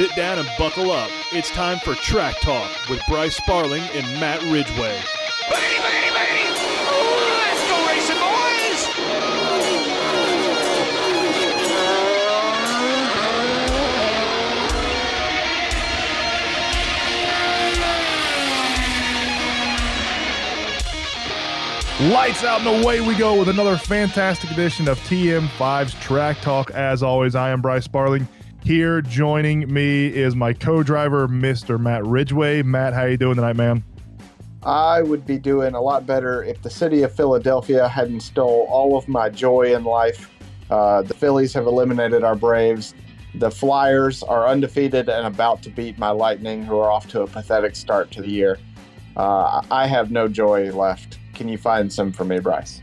[0.00, 1.10] sit down and buckle up.
[1.30, 4.98] It's time for Track Talk with Bryce Sparling and Matt Ridgway.
[7.36, 8.86] Let's go racing, boys!
[22.10, 26.70] Lights out and away we go with another fantastic edition of TM5's Track Talk.
[26.70, 28.26] As always, I am Bryce Sparling.
[28.62, 31.80] Here joining me is my co-driver, Mr.
[31.80, 32.62] Matt Ridgway.
[32.62, 33.82] Matt, how are you doing tonight, man?
[34.62, 38.98] I would be doing a lot better if the city of Philadelphia hadn't stole all
[38.98, 40.30] of my joy in life.
[40.70, 42.94] Uh, the Phillies have eliminated our Braves.
[43.34, 47.26] The Flyers are undefeated and about to beat my Lightning, who are off to a
[47.26, 48.58] pathetic start to the year.
[49.16, 51.18] Uh, I have no joy left.
[51.34, 52.82] Can you find some for me, Bryce?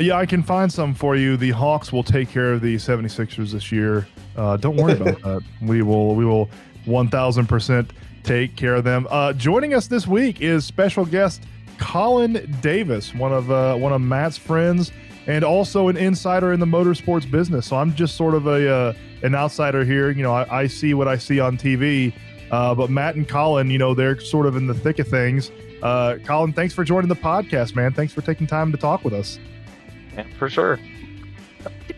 [0.00, 1.36] Yeah, I can find some for you.
[1.36, 4.08] The Hawks will take care of the 76ers this year.
[4.36, 5.42] Uh, don't worry about that.
[5.60, 6.48] We will we will
[6.86, 7.90] 1000%
[8.22, 9.06] take care of them.
[9.10, 11.42] Uh, joining us this week is special guest
[11.78, 14.92] Colin Davis, one of uh, one of Matt's friends
[15.26, 17.66] and also an insider in the motorsports business.
[17.66, 20.10] So I'm just sort of a uh, an outsider here.
[20.10, 22.12] You know, I, I see what I see on TV.
[22.50, 25.50] Uh, but Matt and Colin, you know, they're sort of in the thick of things.
[25.82, 27.92] Uh, Colin, thanks for joining the podcast, man.
[27.94, 29.38] Thanks for taking time to talk with us.
[30.14, 30.78] Yeah, for sure.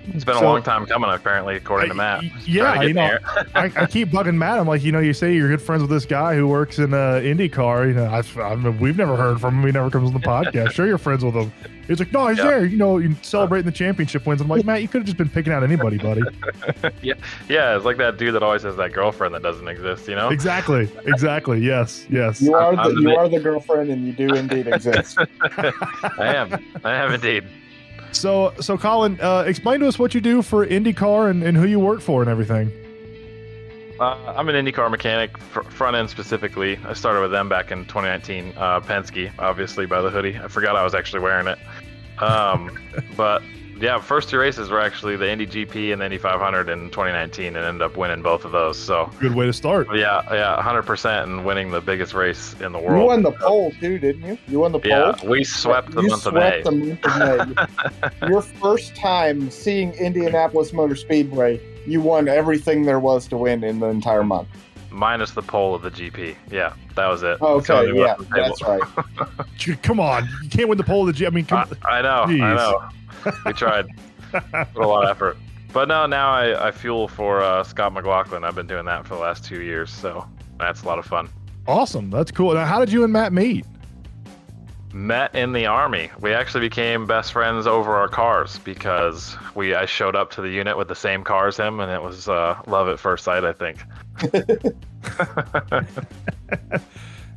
[0.09, 2.21] It's been So- a long time coming, apparently, according to Matt.
[2.25, 3.19] I- yeah, to you know.
[3.55, 4.59] I, I keep bugging Matt.
[4.59, 6.93] I'm like, you know, you say you're good friends with this guy who works in
[6.93, 7.89] uh, IndyCar.
[7.89, 9.67] You know, I, I mean, we've never heard from him.
[9.67, 10.73] He never comes on the podcast.
[10.73, 11.53] Sure, you're friends with him.
[11.87, 12.45] He's like, no, he's Yeah.
[12.45, 12.65] there.
[12.67, 14.41] You know, you celebrating the championship wins.
[14.41, 16.23] I'm like, Matt, you could have just been picking out anybody, buddy.
[17.03, 17.13] yeah,
[17.49, 17.77] yeah.
[17.77, 20.29] it's like that dude that always has that girlfriend that doesn't exist, you know?
[20.31, 21.61] exactly, exactly.
[21.61, 22.41] Yes, yes.
[22.41, 25.19] You are the the you are the girlfriend, and you do indeed exist.
[25.43, 25.73] I
[26.35, 26.65] am.
[26.85, 27.45] I am indeed.
[28.15, 31.67] So, so Colin, uh, explain to us what you do for IndyCar and, and who
[31.67, 32.73] you work for and everything.
[34.01, 36.79] Uh, I'm an IndyCar mechanic, fr- front end specifically.
[36.85, 38.55] I started with them back in 2019.
[38.57, 40.37] Uh, Penske, obviously, by the hoodie.
[40.37, 41.59] I forgot I was actually wearing it.
[42.23, 42.77] Um,
[43.17, 43.43] but
[43.81, 47.57] yeah, first two races were actually the Indy GP and the Indy 500 in 2019,
[47.57, 48.79] and ended up winning both of those.
[48.79, 49.89] So Good way to start.
[49.95, 53.01] yeah, yeah, 100% and winning the biggest race in the world.
[53.01, 54.39] you won the pole too, didn't you?
[54.49, 54.91] You won the pole.
[54.91, 56.63] Yeah, we swept the you month of swept May.
[56.63, 58.29] the month of May.
[58.29, 63.81] Your first time seeing Indianapolis Motor Speedway, you won everything there was to win in
[63.81, 64.49] the entire month.
[64.91, 66.37] minus the pole of the GP.
[66.51, 67.41] Yeah, that was it.
[67.43, 68.49] Okay, That's the yeah, one on the table.
[68.49, 68.63] that's
[69.69, 69.83] right.
[69.83, 71.27] Come on, you can't win the pole of the GP.
[71.27, 72.43] I mean, come, I, I know, Jeez.
[72.43, 72.89] I know.
[73.47, 73.87] We tried.
[74.33, 75.37] Put a lot of effort.
[75.73, 78.45] But no, now I, I fuel for uh, Scott McLaughlin.
[78.45, 80.27] I've been doing that for the last two years, so
[80.59, 81.29] that's a lot of fun.
[81.67, 82.11] awesome.
[82.11, 82.55] That's cool.
[82.55, 83.67] Now, how did you and Matt meet?
[84.93, 86.11] Met in the army.
[86.21, 90.49] We actually became best friends over our cars because we I showed up to the
[90.49, 93.43] unit with the same car as him, and it was uh, love at first sight.
[93.45, 93.83] I think.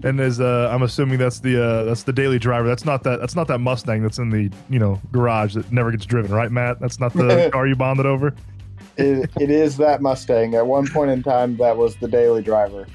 [0.03, 2.67] And as uh, I'm assuming that's the uh, that's the daily driver.
[2.67, 5.91] That's not that that's not that Mustang that's in the you know garage that never
[5.91, 6.79] gets driven, right, Matt?
[6.79, 8.35] That's not the car you bonded over.
[8.97, 10.55] It, it is that Mustang.
[10.55, 12.87] At one point in time, that was the daily driver.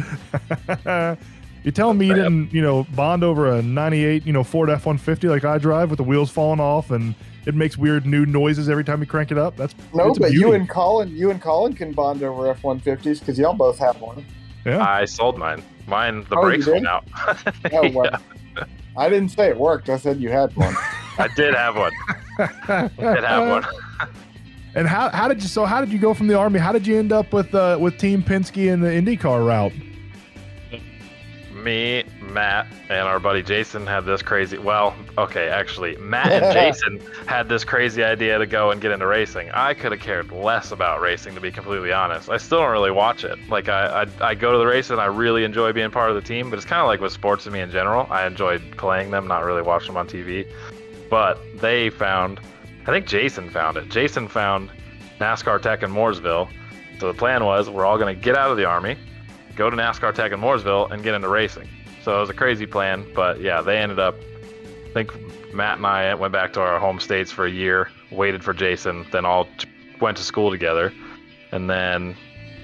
[1.65, 5.31] You're telling me you didn't you know bond over a '98 you know Ford F-150
[5.31, 7.15] like I drive with the wheels falling off and
[7.47, 9.57] it makes weird new noises every time you crank it up.
[9.57, 12.63] That's No, it's a but you and Colin, you and Colin can bond over F
[12.63, 14.25] one fifties because y'all both have one.
[14.65, 14.85] yeah.
[14.85, 15.63] I sold mine.
[15.87, 16.75] Mine, the Oh, brakes did?
[16.75, 17.05] went out.
[17.73, 18.09] Oh, well,
[18.57, 18.65] Yeah,
[18.97, 19.89] I didn't say it worked.
[19.89, 20.75] I said you had one.
[21.19, 21.93] I did have one.
[22.39, 23.65] I did have one.
[24.75, 26.59] And how how did you so how did you go from the army?
[26.59, 29.71] How did you end up with uh, with Team Penske and the IndyCar route?
[31.63, 34.59] Me, Matt, and our buddy Jason had this crazy.
[34.59, 39.07] Well, okay, actually, Matt and Jason had this crazy idea to go and get into
[39.07, 39.51] racing.
[39.53, 42.29] I could have cared less about racing, to be completely honest.
[42.29, 43.39] I still don't really watch it.
[43.49, 46.17] Like, I, I, I go to the race and I really enjoy being part of
[46.17, 48.07] the team, but it's kind of like with sports to me in general.
[48.11, 50.47] I enjoyed playing them, not really watching them on TV.
[51.09, 52.41] But they found,
[52.87, 53.89] I think Jason found it.
[53.91, 54.71] Jason found
[55.21, 56.49] NASCAR Tech in Mooresville.
[56.99, 58.97] So the plan was we're all going to get out of the Army,
[59.57, 61.69] go to NASCAR Tech in Mooresville and get into racing.
[62.03, 64.17] So it was a crazy plan, but yeah, they ended up.
[64.87, 68.43] I think Matt and I went back to our home states for a year, waited
[68.45, 69.49] for Jason, then all
[70.01, 70.93] went to school together,
[71.53, 72.17] and then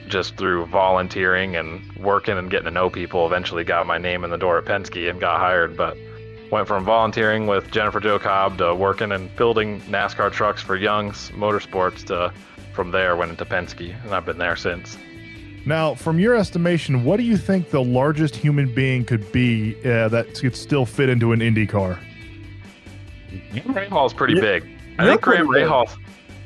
[0.08, 4.31] just through volunteering and working and getting to know people, eventually got my name in
[4.31, 5.76] the door at Penske and got hired.
[5.76, 5.96] But
[6.50, 11.31] went from volunteering with Jennifer Jo Cobb to working and building NASCAR trucks for Young's
[11.31, 12.32] Motorsports to
[12.73, 14.96] from there went into Penske, and I've been there since.
[15.68, 20.08] Now, from your estimation, what do you think the largest human being could be uh,
[20.08, 21.98] that could still fit into an Indy car?
[23.52, 24.70] Graham Rahal is pretty You're- big.
[24.98, 25.46] I you're think Graham.
[25.46, 25.94] Rahal.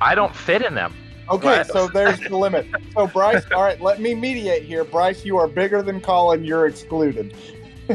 [0.00, 0.92] I don't fit in them.
[1.30, 2.66] Okay, so there's the limit.
[2.94, 4.82] So Bryce, all right, let me mediate here.
[4.82, 6.44] Bryce, you are bigger than Colin.
[6.44, 7.36] You're excluded.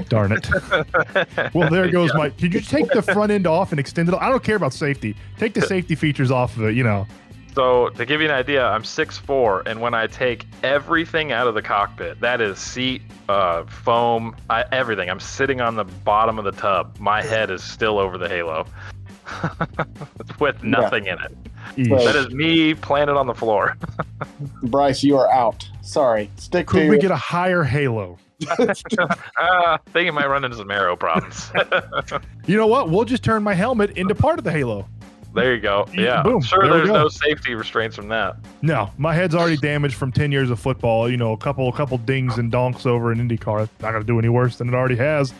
[0.07, 0.47] Darn it.
[1.53, 2.29] Well, there goes my.
[2.29, 4.15] Could you take the front end off and extend it?
[4.15, 5.13] I don't care about safety.
[5.37, 6.75] Take the safety features off of it.
[6.75, 7.05] You know.
[7.57, 11.55] So to give you an idea, I'm 6'4", and when I take everything out of
[11.55, 15.09] the cockpit, that is seat, uh, foam, I, everything.
[15.09, 16.95] I'm sitting on the bottom of the tub.
[16.99, 18.67] My head is still over the halo,
[20.39, 21.35] with nothing in it.
[21.77, 22.05] Eesh.
[22.05, 23.75] That is me planted on the floor.
[24.61, 25.67] Bryce, you are out.
[25.81, 26.29] Sorry.
[26.35, 28.19] Stick Could to we get a higher halo?
[28.59, 31.51] uh, think you might run into some aero problems.
[32.45, 32.89] You know what?
[32.89, 34.87] We'll just turn my helmet into part of the halo.
[35.37, 35.87] There you go.
[35.93, 36.41] Yeah, Boom.
[36.41, 36.63] sure.
[36.67, 38.35] There There's no safety restraints from that.
[38.61, 41.09] No, my head's already damaged from ten years of football.
[41.09, 43.63] You know, a couple, a couple dings and donks over an IndyCar.
[43.63, 45.33] It's not gonna do any worse than it already has.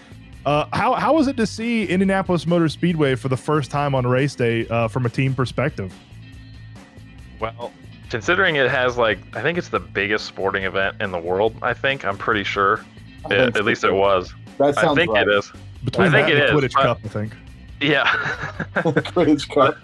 [0.46, 4.08] Uh, how how was it to see Indianapolis Motor Speedway for the first time on
[4.08, 5.94] race day uh, from a team perspective?
[7.40, 7.72] Well,
[8.10, 11.56] considering it has like, I think it's the biggest sporting event in the world.
[11.62, 12.84] I think I'm pretty sure.
[13.30, 14.34] I At, least it was.
[14.58, 15.28] That I sounds think right.
[15.28, 15.52] it is.
[15.84, 17.34] Between I think that and it the Quidditch but- Cup, I think.
[17.80, 18.12] Yeah.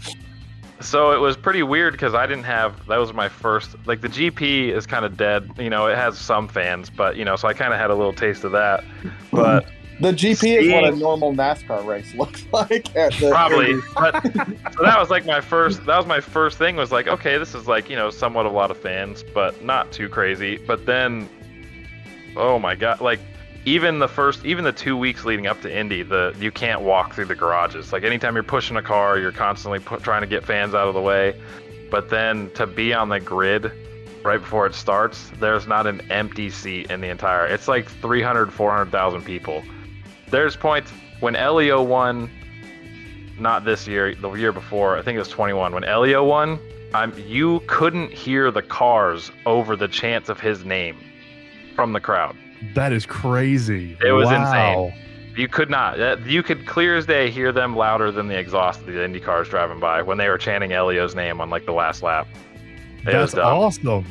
[0.81, 4.09] So it was pretty weird because I didn't have that was my first like the
[4.09, 5.49] GP is kind of dead.
[5.57, 7.95] You know, it has some fans, but you know, so I kind of had a
[7.95, 8.83] little taste of that.
[9.31, 9.65] But
[10.01, 12.93] The GP is what a normal NASCAR race looks like.
[12.95, 14.21] At the probably but
[14.73, 17.55] so that was like my first that was my first thing was like okay this
[17.55, 21.29] is like you know somewhat a lot of fans but not too crazy but then
[22.35, 23.19] oh my god like
[23.65, 27.13] even the first even the two weeks leading up to indy the you can't walk
[27.13, 30.43] through the garages like anytime you're pushing a car you're constantly pu- trying to get
[30.43, 31.39] fans out of the way
[31.89, 33.71] but then to be on the grid
[34.23, 38.51] right before it starts there's not an empty seat in the entire it's like 300
[38.51, 39.63] 400000 people
[40.29, 42.29] there's points when Helio won
[43.39, 44.97] not this year, the year before.
[44.97, 46.59] I think it was 21 when Helio won.
[46.93, 50.97] I'm you couldn't hear the cars over the chants of his name
[51.75, 52.35] from the crowd.
[52.73, 53.97] That is crazy.
[54.03, 54.91] It was wow.
[55.35, 55.99] You could not.
[55.99, 59.19] Uh, You could clear as day hear them louder than the exhaust of the Indy
[59.19, 62.27] cars driving by when they were chanting Helio's name on like the last lap.
[62.99, 64.05] It That's awesome.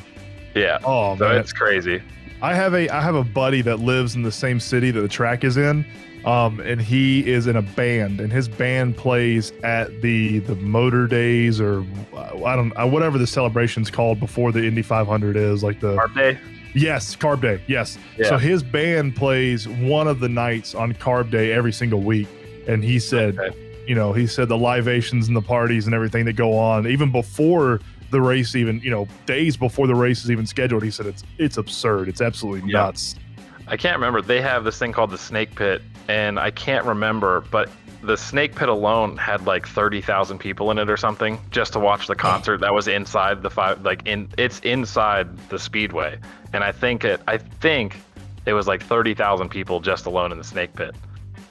[0.55, 0.79] Yeah.
[0.85, 2.03] Oh So man, it's crazy.
[2.43, 5.09] I have a I have a buddy that lives in the same city that the
[5.09, 5.87] track is in,
[6.25, 11.07] um, and he is in a band, and his band plays at the the Motor
[11.07, 15.63] Days or uh, I don't uh, whatever the celebration's called before the Indy 500 is
[15.63, 16.39] like the Carb day.
[16.75, 17.99] Yes Carb Day yes.
[18.19, 18.29] Yeah.
[18.29, 22.29] So his band plays one of the nights on Carb Day every single week,
[22.67, 23.57] and he said, Okay.
[23.87, 27.11] you know, he said the libations and the parties and everything that go on even
[27.13, 27.81] before
[28.11, 31.25] the race even you know days before the race is even scheduled he said it's
[31.39, 32.81] it's absurd it's absolutely Yeah.
[32.83, 33.15] nuts
[33.69, 34.21] I can't remember.
[34.21, 37.71] They have this thing called the Snake Pit, and I can't remember, but
[38.03, 41.79] the Snake Pit alone had like thirty thousand people in it or something just to
[41.79, 42.61] watch the concert.
[42.61, 46.19] That was inside the five, like in it's inside the Speedway,
[46.53, 47.97] and I think it, I think
[48.45, 50.95] it was like thirty thousand people just alone in the Snake Pit.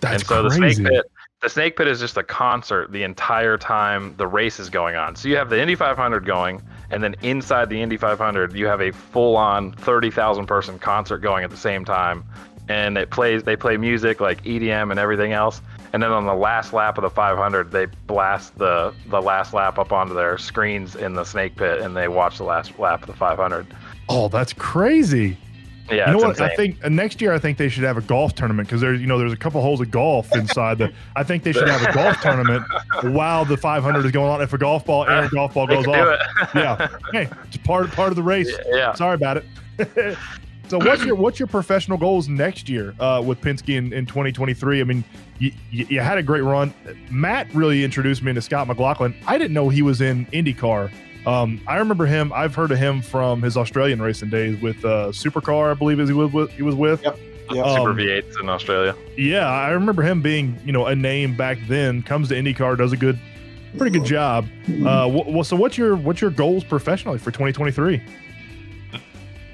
[0.01, 1.11] that's and so crazy the Snake Pit,
[1.41, 5.15] the Snake Pit is just a concert the entire time the race is going on.
[5.15, 6.61] So you have the Indy 500 going,
[6.91, 11.49] and then inside the Indy 500, you have a full-on 30,000 person concert going at
[11.49, 12.23] the same time,
[12.69, 13.43] and it plays.
[13.43, 15.61] They play music like EDM and everything else.
[15.93, 19.77] And then on the last lap of the 500, they blast the the last lap
[19.77, 23.07] up onto their screens in the Snake Pit, and they watch the last lap of
[23.07, 23.67] the 500.
[24.09, 25.37] oh that's crazy
[25.89, 26.49] Yeah, you know what insane.
[26.51, 28.99] i think uh, next year i think they should have a golf tournament because there's
[28.99, 31.81] you know there's a couple holes of golf inside the i think they should have
[31.83, 32.63] a golf tournament
[33.03, 35.85] while the 500 is going on if a golf ball and a golf ball goes
[35.87, 36.19] off
[36.55, 38.93] yeah hey it's part part of the race yeah.
[38.93, 39.45] Sorry about it.
[40.67, 44.81] so what's your what's your professional goals next year uh, with Penske in, in 2023?
[44.81, 45.03] I mean,
[45.39, 46.73] you, you, you had a great run.
[47.09, 49.15] Matt really introduced me into Scott McLaughlin.
[49.27, 50.91] I didn't know he was in IndyCar.
[51.25, 52.33] Um, I remember him.
[52.33, 56.09] I've heard of him from his Australian racing days with uh, Supercar, I believe, is
[56.09, 56.49] he was with.
[56.51, 57.03] He was with.
[57.03, 57.19] Yep.
[57.51, 57.65] Yep.
[57.65, 58.95] Um, Super V8s in Australia.
[59.17, 62.01] Yeah, I remember him being you know a name back then.
[62.01, 63.19] Comes to IndyCar, does a good,
[63.77, 64.47] pretty good job.
[64.85, 68.01] Uh, wh- wh- so what's your what's your goals professionally for 2023?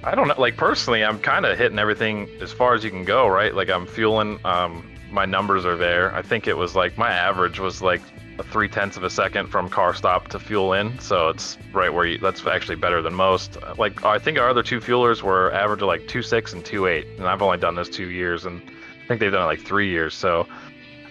[0.04, 0.36] I don't know.
[0.38, 3.54] Like personally, I'm kind of hitting everything as far as you can go, right?
[3.54, 4.40] Like I'm fueling.
[4.46, 6.14] Um, my numbers are there.
[6.14, 8.02] I think it was like my average was like
[8.40, 11.00] a three tenths of a second from car stop to fuel in.
[11.00, 12.18] So it's right where you.
[12.18, 13.58] That's actually better than most.
[13.78, 16.88] Like I think our other two fuelers were average of like two six and two
[16.88, 19.62] eight, and I've only done this two years, and I think they've done it like
[19.62, 20.14] three years.
[20.14, 20.48] So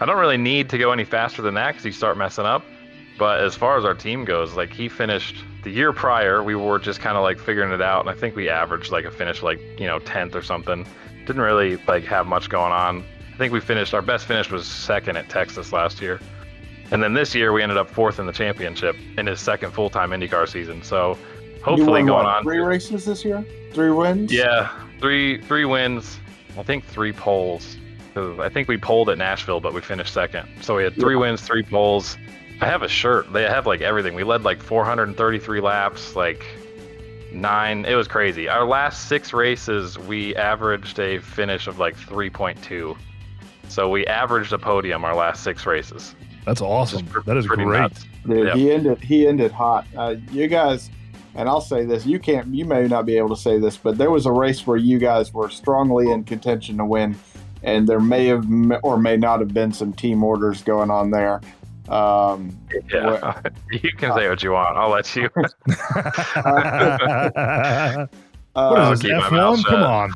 [0.00, 2.64] I don't really need to go any faster than that because you start messing up.
[3.18, 6.78] But as far as our team goes, like he finished the year prior, we were
[6.78, 9.42] just kind of like figuring it out, and I think we averaged like a finish
[9.42, 10.86] like you know tenth or something.
[11.26, 13.04] Didn't really like have much going on.
[13.32, 16.20] I think we finished our best finish was second at Texas last year,
[16.90, 19.90] and then this year we ended up fourth in the championship in his second full
[19.90, 20.82] time IndyCar season.
[20.82, 21.18] So
[21.62, 22.42] hopefully won, going what, on.
[22.42, 23.44] three races this year.
[23.72, 24.32] Three wins.
[24.32, 24.70] Yeah,
[25.00, 26.18] three three wins.
[26.58, 27.76] I think three poles.
[28.14, 30.48] I think we polled at Nashville, but we finished second.
[30.62, 32.16] So we had three wins, three poles.
[32.60, 33.32] I have a shirt.
[33.32, 34.14] They have like everything.
[34.14, 36.44] We led like 433 laps, like
[37.32, 37.84] nine.
[37.84, 38.48] It was crazy.
[38.48, 42.96] Our last six races, we averaged a finish of like 3.2.
[43.68, 46.14] So we averaged a podium our last six races.
[46.46, 47.04] That's awesome.
[47.06, 47.66] Which is That is great.
[47.66, 48.06] nuts.
[48.26, 48.54] Dude, Yeah.
[48.54, 49.02] he ended.
[49.02, 49.86] He ended hot.
[49.96, 50.90] Uh, you guys,
[51.34, 52.46] and I'll say this: you can't.
[52.54, 54.98] You may not be able to say this, but there was a race where you
[54.98, 57.16] guys were strongly in contention to win,
[57.64, 58.46] and there may have
[58.82, 61.40] or may not have been some team orders going on there.
[61.88, 62.56] Um,
[62.92, 63.40] Yeah.
[63.70, 64.76] you can say what you want.
[64.76, 65.28] I'll let you.
[65.34, 65.54] what
[68.54, 69.64] uh, is keep this, my mouth F1?
[69.66, 70.12] Come on.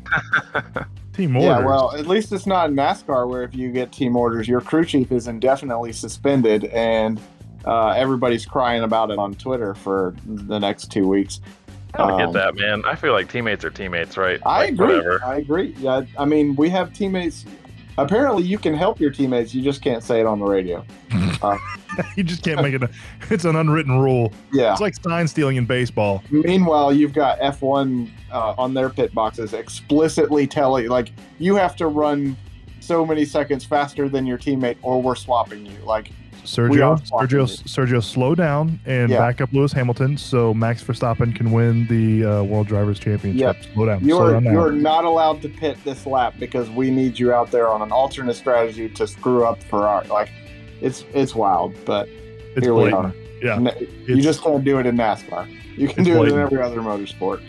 [1.12, 1.48] Team orders.
[1.48, 4.60] Yeah, well, at least it's not in NASCAR where if you get team orders, your
[4.60, 7.20] crew chief is indefinitely suspended, and
[7.66, 11.40] uh, everybody's crying about it on Twitter for the next two weeks.
[11.94, 12.82] I don't Um, get that, man.
[12.86, 14.40] I feel like teammates are teammates, right?
[14.46, 14.86] I Like, agree.
[14.96, 15.24] Whatever.
[15.24, 15.74] I agree.
[15.78, 17.44] Yeah, I mean, we have teammates.
[18.00, 19.54] Apparently, you can help your teammates.
[19.54, 20.84] You just can't say it on the radio.
[22.16, 22.82] you just can't make it.
[22.82, 22.90] A,
[23.30, 24.32] it's an unwritten rule.
[24.52, 24.72] Yeah.
[24.72, 26.24] It's like sign stealing in baseball.
[26.30, 31.88] Meanwhile, you've got F1 uh, on their pit boxes explicitly telling, like, you have to
[31.88, 32.38] run
[32.80, 35.76] so many seconds faster than your teammate, or we're swapping you.
[35.84, 36.10] Like,
[36.50, 39.18] Sergio, Sergio, Sergio, slow down and Yeah.
[39.18, 43.56] back up Lewis Hamilton so Max Verstappen can win the uh, World Drivers Championship.
[43.74, 44.00] Slow down.
[44.04, 47.50] slow You're down you're not allowed to pit this lap because we need you out
[47.50, 50.08] there on an alternate strategy to screw up Ferrari.
[50.08, 50.30] Like
[50.80, 52.08] it's it's wild, but
[52.56, 53.12] it's here we are.
[53.42, 53.58] Yeah.
[53.60, 55.48] You It's- just can't do it in NASCAR.
[55.76, 57.40] You can do it in every other motorsport.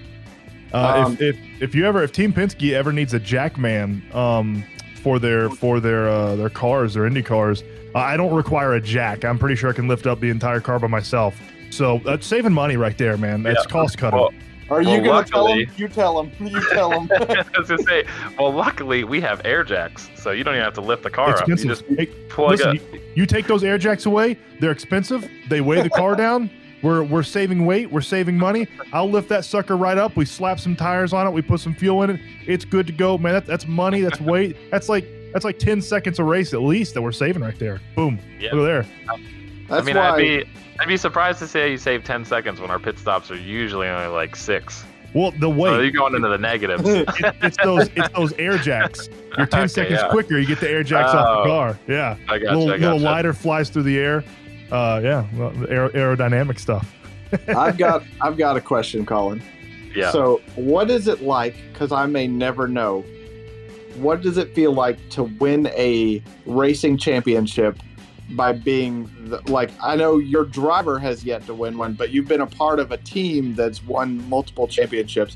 [0.74, 4.64] Uh, Um, if, if if you ever if Team Penske ever needs a jackman um
[5.02, 7.64] for their for their uh, their cars their Indy cars,
[7.96, 9.26] uh, I don't require a jack.
[9.26, 11.40] I'm pretty sure I can lift up the entire car by myself.
[11.70, 13.44] So that's saving money right there, man.
[13.44, 13.72] That's Yeah.
[13.72, 14.20] cost cutting.
[14.20, 14.32] Well,
[14.70, 15.74] Are Well, you gonna tell luckily- them?
[15.78, 16.32] You tell them.
[16.48, 17.10] You tell them.
[17.30, 18.06] I was gonna say,
[18.40, 21.38] well, luckily we have air jacks, so you don't even have to lift the car
[21.38, 21.46] up.
[21.48, 22.76] You just Hey, plug listen, up.
[22.76, 25.28] you, you take those air jacks away, they're expensive.
[25.50, 26.50] They weigh the car down.
[26.84, 27.92] We're we're saving weight.
[27.92, 28.68] We're saving money.
[28.94, 30.16] I'll lift that sucker right up.
[30.16, 31.32] We slap some tires on it.
[31.32, 32.20] We put some fuel in it.
[32.48, 33.34] It's good to go, man.
[33.34, 34.02] That, that's money.
[34.02, 34.58] That's weight.
[34.72, 37.80] That's like that's like ten seconds a race at least that we're saving right there.
[37.96, 38.20] Boom.
[38.40, 38.54] Yeah.
[38.54, 38.86] Look there.
[39.70, 40.10] That's I mean, why.
[40.12, 40.44] I'd be
[40.80, 43.88] I'd be surprised to say you save 10 seconds when our pit stops are usually
[43.88, 44.84] only like six.
[45.14, 45.82] Well, the So weight.
[45.84, 46.84] you're going into the negatives.
[46.88, 47.08] it,
[47.44, 49.08] it's those it's those air jacks.
[49.38, 50.10] You're ten Okay, seconds yeah.
[50.10, 50.40] quicker.
[50.40, 51.44] You get the air jacks off Oh.
[51.44, 51.80] the car.
[51.88, 52.16] Yeah.
[52.28, 52.72] I got little.
[52.74, 54.24] I got little lighter flies through the air.
[54.72, 55.28] Uh, yeah.
[55.36, 56.94] Well, aer- aerodynamic stuff.
[57.48, 59.42] I've got I've got a question, Colin.
[59.94, 60.12] Yeah.
[60.12, 61.56] So, what is it like?
[61.72, 63.04] Because I may never know.
[63.96, 67.78] What does it feel like to win a racing championship
[68.32, 69.72] by being the, like?
[69.82, 72.92] I know your driver has yet to win one, but you've been a part of
[72.92, 75.36] a team that's won multiple championships.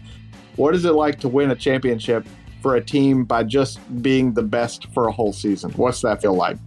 [0.56, 2.26] What is it like to win a championship
[2.62, 5.72] for a team by just being the best for a whole season?
[5.72, 6.58] What's that feel like?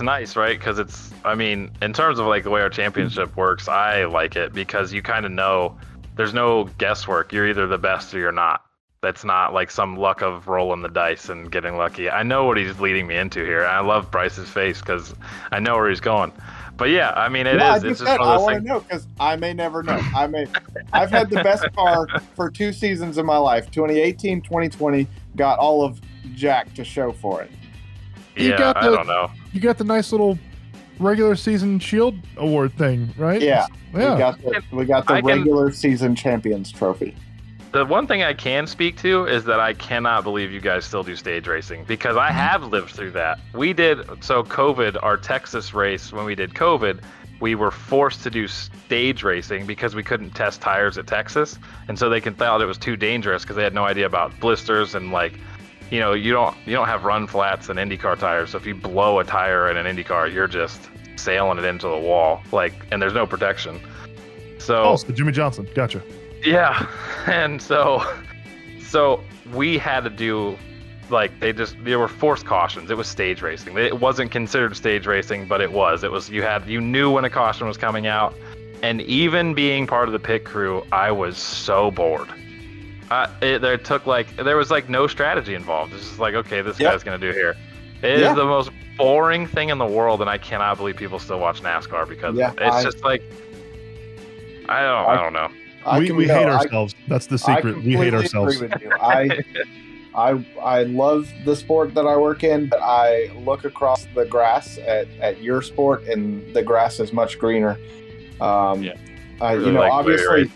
[0.00, 0.58] It's nice, right?
[0.58, 4.34] Because it's, I mean, in terms of like the way our championship works, I like
[4.34, 5.76] it because you kind of know
[6.16, 7.34] there's no guesswork.
[7.34, 8.64] You're either the best or you're not.
[9.02, 12.08] That's not like some luck of rolling the dice and getting lucky.
[12.08, 13.66] I know what he's leading me into here.
[13.66, 15.14] I love Bryce's face because
[15.52, 16.32] I know where he's going.
[16.78, 17.60] But yeah, I mean, it is.
[17.60, 20.00] Yeah, I It's just just said I want to know because I may never know.
[20.16, 20.46] I may.
[20.94, 23.70] I've had the best car for two seasons of my life.
[23.70, 26.00] 2018, 2020 got all of
[26.34, 27.50] Jack to show for it.
[28.36, 29.30] You Yeah, got I the- don't know.
[29.52, 30.38] You got the nice little
[30.98, 33.40] regular season shield award thing, right?
[33.40, 34.12] Yeah, Yeah.
[34.14, 37.16] we got the, we got the I can- regular season champions trophy.
[37.72, 41.04] The one thing I can speak to is that I cannot believe you guys still
[41.04, 43.38] do stage racing because I have lived through that.
[43.54, 46.98] We did so COVID, our Texas race when we did COVID,
[47.38, 51.96] we were forced to do stage racing because we couldn't test tires at Texas, and
[51.96, 54.96] so they can thought it was too dangerous because they had no idea about blisters
[54.96, 55.38] and like,
[55.90, 58.74] you know, you don't you don't have run flats and IndyCar tires, so if you
[58.74, 63.00] blow a tire in an IndyCar, you're just sailing it into the wall, like, and
[63.02, 63.80] there's no protection.
[64.58, 65.68] So Oh, so Jimmie Johnson.
[65.74, 66.02] Gotcha.
[66.44, 66.86] yeah,
[67.26, 68.02] and so,
[68.80, 70.56] so we had to do,
[71.10, 72.90] like they just there were forced cautions.
[72.90, 73.76] It was stage racing.
[73.76, 76.04] It wasn't considered stage racing, but it was.
[76.04, 78.34] It was you had you knew when a caution was coming out,
[78.82, 82.28] and even being part of the pit crew, I was so bored.
[83.10, 85.92] Uh, it, there took like there was like no strategy involved.
[85.92, 86.92] It's just like okay, this Yep.
[86.92, 87.56] guy's gonna do here.
[88.02, 88.34] It is Yeah.
[88.34, 92.08] the most boring thing in the world, and I cannot believe people still watch NASCAR
[92.08, 93.22] because Yeah, it's I- just like
[94.68, 95.48] I don't I, I- don't know.
[95.84, 96.94] I we can- we no, hate I- ourselves.
[97.08, 97.82] That's the secret.
[97.82, 98.56] We hate ourselves.
[98.56, 98.92] Agree with you.
[99.00, 99.40] I,
[100.14, 104.76] I, I love the sport that I work in, but I look across the grass
[104.78, 107.78] at, at your sport, and the grass is much greener.
[108.40, 108.92] Um, Yeah.
[109.40, 110.52] Uh, Really you know, like the way obviously.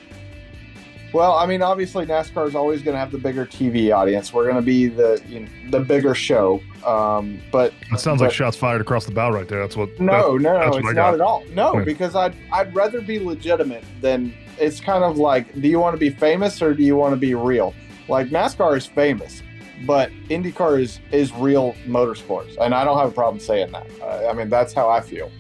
[1.15, 4.33] Well, I mean, obviously, NASCAR is always going to have the bigger TV audience.
[4.33, 6.61] We're going to be the you know, the bigger show.
[6.85, 9.61] Um, but That sounds like shots fired across the bow right there.
[9.61, 9.89] That's what.
[10.01, 11.45] no, no, that's it's not at all.
[11.53, 11.85] No, Yeah.
[11.85, 16.01] because I'd I'd rather be legitimate than it's kind of like, do you want to
[16.01, 17.75] be famous or do you want to be real?
[18.09, 19.41] Like NASCAR is famous,
[19.87, 23.87] but IndyCar is is real motorsports, and I don't have a problem saying that.
[24.03, 25.31] Uh, I mean, that's how I feel.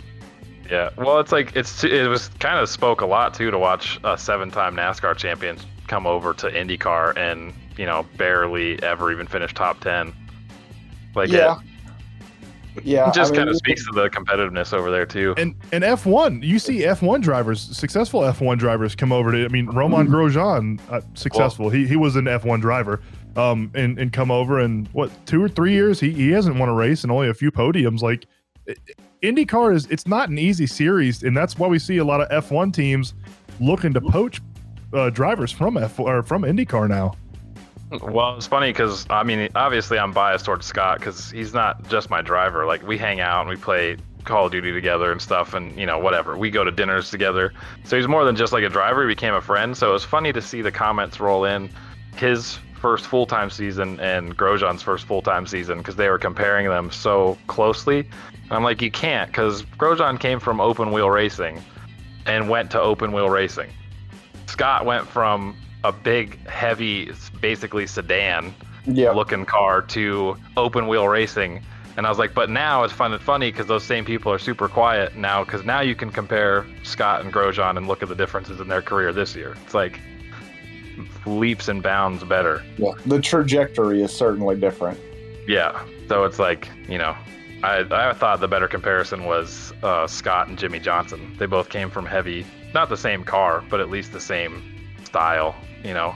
[0.75, 4.01] Yeah, well, it's like it's it was kind of spoke a lot too to watch
[4.03, 9.55] a seven-time NASCAR champion come over to IndyCar and you know barely ever even finish
[9.55, 10.13] top ten.
[11.15, 11.61] Like yeah,
[12.83, 13.09] yeah.
[13.09, 15.35] it just I mean, kind of speaks to the competitiveness over there too.
[15.37, 19.31] And and F one, you see F one drivers, successful F one drivers come over
[19.31, 19.45] to.
[19.45, 21.71] I mean, Romain Grosjean, uh, successful.
[21.71, 23.01] he he was an F one driver,
[23.37, 26.69] um, and and come over and what two or three years he he hasn't won
[26.69, 28.03] a race and only a few podiums.
[28.03, 28.27] Like
[28.69, 28.75] i-
[29.25, 32.29] IndyCar is it's not an easy series, and that's why we see a lot of
[32.31, 33.15] F one teams
[33.61, 34.41] looking to poach
[34.93, 37.15] uh, drivers from F or from IndyCar now.
[38.03, 42.11] Well, it's funny because I mean, obviously, I'm biased towards Scott because he's not just
[42.11, 42.67] my driver.
[42.67, 45.87] Like we hang out and we play Call of Duty together and stuff, and you
[45.87, 46.37] know, whatever.
[46.37, 47.53] We go to dinners together.
[47.85, 49.03] So he's more than just like a driver.
[49.03, 49.77] He became a friend.
[49.77, 51.71] So it was funny to see the comments roll in.
[52.17, 56.69] His first full time season and Grosjean's first full time season because they were comparing
[56.69, 58.01] them so closely.
[58.01, 61.65] And I'm like, you can't because Grosjean came from open wheel racing
[62.27, 63.71] and went to open wheel racing.
[64.45, 67.11] Scott went from a big, heavy,
[67.41, 71.63] basically sedan yeah, looking car to open wheel racing.
[71.97, 74.39] And I was like, but now it's fun and funny because those same people are
[74.39, 78.15] super quiet now because now you can compare Scott and Grosjean and look at the
[78.15, 79.57] differences in their career this year.
[79.65, 80.01] It's like
[81.27, 82.63] leaps and bounds better.
[82.79, 82.93] yeah.
[83.07, 84.99] The trajectory is certainly different.
[85.47, 85.85] Yeah.
[86.09, 87.17] So it's like, you know,
[87.63, 91.35] I, I thought the better comparison was uh, Scott and Jimmie Johnson.
[91.39, 94.63] They both came from heavy, not the same car, but at least the same
[95.05, 96.15] style, you know,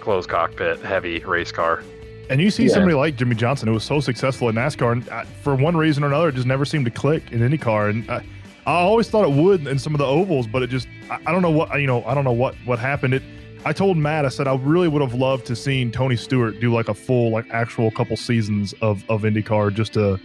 [0.00, 1.82] closed cockpit, heavy race car.
[2.30, 2.70] And you see Yeah.
[2.74, 6.02] somebody like Jimmie Johnson who was so successful in NASCAR, and uh, for one reason
[6.02, 7.88] or another, it just never seemed to click in any car.
[7.88, 8.24] And I,
[8.64, 11.32] I always thought it would in some of the ovals, but it just I, I
[11.32, 13.12] don't know what you know I don't know what what happened.
[13.14, 13.22] It
[13.64, 16.72] I told Matt I said I really would have loved to seen Tony Stewart do
[16.72, 20.18] like a full like actual couple seasons of of IndyCar just to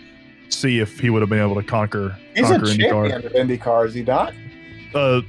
[0.50, 3.10] see if he would have been able to conquer He's a conquer IndyCar.
[3.12, 4.34] champion of IndyCar, is he not?
[4.96, 5.22] Uh,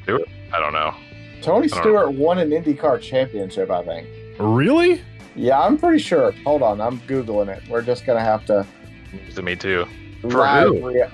[0.52, 0.94] I don't know.
[1.42, 4.08] Tony don't Stewart won an IndyCar championship, I think.
[4.38, 5.02] really?
[5.36, 6.32] Yeah, I'm pretty sure.
[6.44, 7.62] Hold on, I'm googling it.
[7.68, 8.66] We're just gonna have to
[9.34, 9.86] To me too.
[10.22, 10.88] For live, who?
[10.88, 11.10] rea-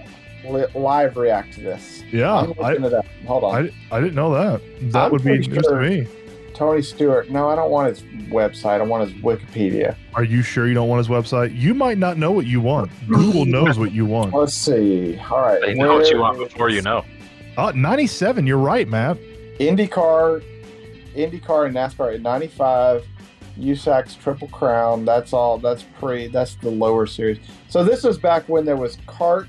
[0.48, 2.02] li- live react to this.
[2.12, 3.04] Yeah, I'm I, it up.
[3.26, 3.70] Hold on.
[3.90, 4.60] I I didn't know that.
[4.92, 6.06] That I'm would be pretty news sure- to me.
[6.54, 7.30] Tony Stewart.
[7.30, 8.80] No, I don't want his website.
[8.80, 9.96] I want his Wikipedia.
[10.14, 11.54] Are you sure you don't want his website?
[11.54, 12.90] You might not know what you want.
[13.08, 14.32] Google knows what you want.
[14.32, 15.18] Let's see.
[15.30, 15.60] All right.
[15.60, 17.04] They know what you want before you know.
[17.56, 19.18] Uh, 97, you're right, Matt.
[19.58, 20.42] IndyCar,
[21.14, 23.06] IndyCar and NASCAR at 95.
[23.58, 25.04] USAC's Triple Crown.
[25.04, 25.58] That's all.
[25.58, 26.26] That's pre.
[26.26, 27.38] That's the lower series.
[27.68, 29.48] So this was back when there was CART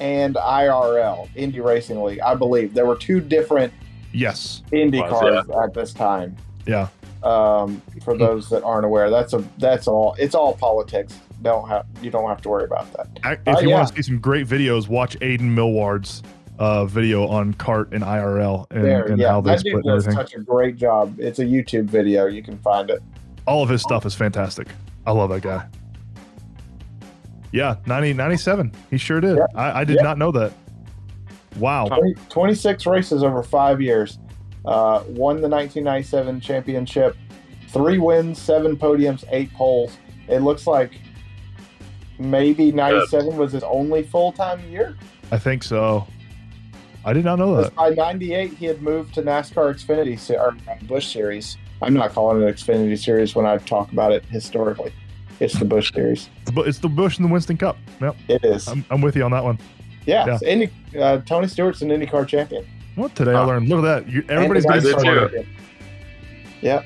[0.00, 2.20] and IRL, Indy Racing League.
[2.20, 3.72] I believe there were two different
[4.14, 4.62] Yes.
[4.72, 6.36] Indy Was, cars at this time.
[6.66, 6.88] Yeah.
[7.22, 10.14] Um, for those that aren't aware, that's a that's all.
[10.18, 11.18] It's all politics.
[11.42, 13.08] Don't have you don't have to worry about that.
[13.24, 13.76] Ac- If you yeah.
[13.76, 16.22] want to see some great videos, watch Aidan Millward's
[16.58, 20.06] uh, video on CART and IRL and, there, and yeah, how they that split does
[20.06, 20.26] everything.
[20.26, 21.18] such a great job.
[21.18, 22.26] It's a YouTube video.
[22.26, 23.02] You can find it.
[23.46, 24.68] All of his stuff is fantastic.
[25.06, 25.66] I love that guy.
[27.52, 28.72] Yeah, 90, 97.
[28.90, 29.36] He sure did.
[29.36, 29.46] Yeah.
[29.54, 30.02] I, I did Yeah.
[30.02, 30.52] not know that.
[31.58, 31.86] Wow.
[31.86, 34.18] 20, 26 races over five years.
[34.64, 37.16] Uh, won the 1997 championship.
[37.68, 39.98] Three wins, seven podiums, eight poles.
[40.28, 40.92] It looks like
[42.18, 44.96] maybe 97 was his only full time year.
[45.30, 46.06] I think so.
[47.04, 47.74] I did not know that.
[47.74, 51.58] By 98, he had moved to NASCAR Xfinity or Busch Series.
[51.82, 54.92] I'm not calling it Xfinity Series when I talk about it historically.
[55.40, 56.30] It's the Busch Series.
[56.54, 57.76] But it's the Busch and the Winston Cup.
[58.00, 58.16] Yep.
[58.28, 58.68] It is.
[58.68, 59.58] I'm, I'm with you on that one.
[60.06, 60.26] Yeah.
[60.26, 60.38] yeah.
[60.48, 62.66] Indy, uh, Tony Stewart's an IndyCar champion.
[62.94, 63.68] What today I learned?
[63.68, 64.08] Look at that.
[64.08, 65.46] You, everybody's And I the getting too.
[66.62, 66.84] champion.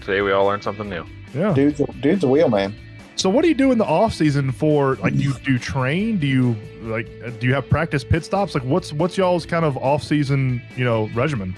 [0.00, 1.04] Today we all learned something new.
[1.34, 1.52] Yeah.
[1.52, 2.74] Dude's a, dude's a wheel man.
[3.16, 5.58] So what do you do in the off season for like do you do you
[5.58, 6.18] train?
[6.18, 8.54] Do you like uh, do you have practice pit stops?
[8.54, 11.54] Like what's what's y'all's kind of off season, you know, regimen?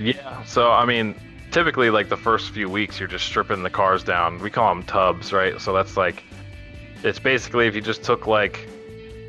[0.00, 0.42] Yeah.
[0.44, 1.14] So I mean,
[1.50, 4.38] typically like the first few weeks, you're just stripping the cars down.
[4.40, 5.60] We call them tubs, right?
[5.60, 6.22] So that's like,
[7.02, 8.68] it's basically if you just took like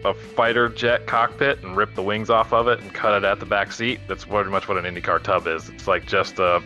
[0.05, 3.39] a fighter jet cockpit and rip the wings off of it and cut it at
[3.39, 3.99] the back seat.
[4.07, 5.69] That's pretty much what an IndyCar tub is.
[5.69, 6.61] It's like just a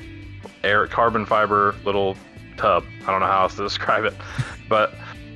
[0.63, 2.15] air carbon fiber little
[2.57, 2.85] tub.
[3.01, 4.13] I don't know how else to describe it,
[4.69, 4.93] but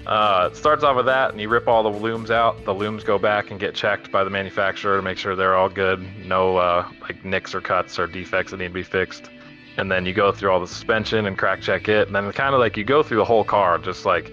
[0.07, 2.63] Uh, it starts off with that, and you rip all the looms out.
[2.63, 5.67] The looms go back and get checked by the manufacturer to make sure they're all
[5.67, 5.99] good.
[6.25, 9.29] No uh, like nicks or cuts or defects that need to be fixed.
[9.75, 12.07] And then you go through all the suspension and crack check it.
[12.07, 14.31] And then kind of like you go through the whole car, just like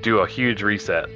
[0.00, 1.08] do a huge reset.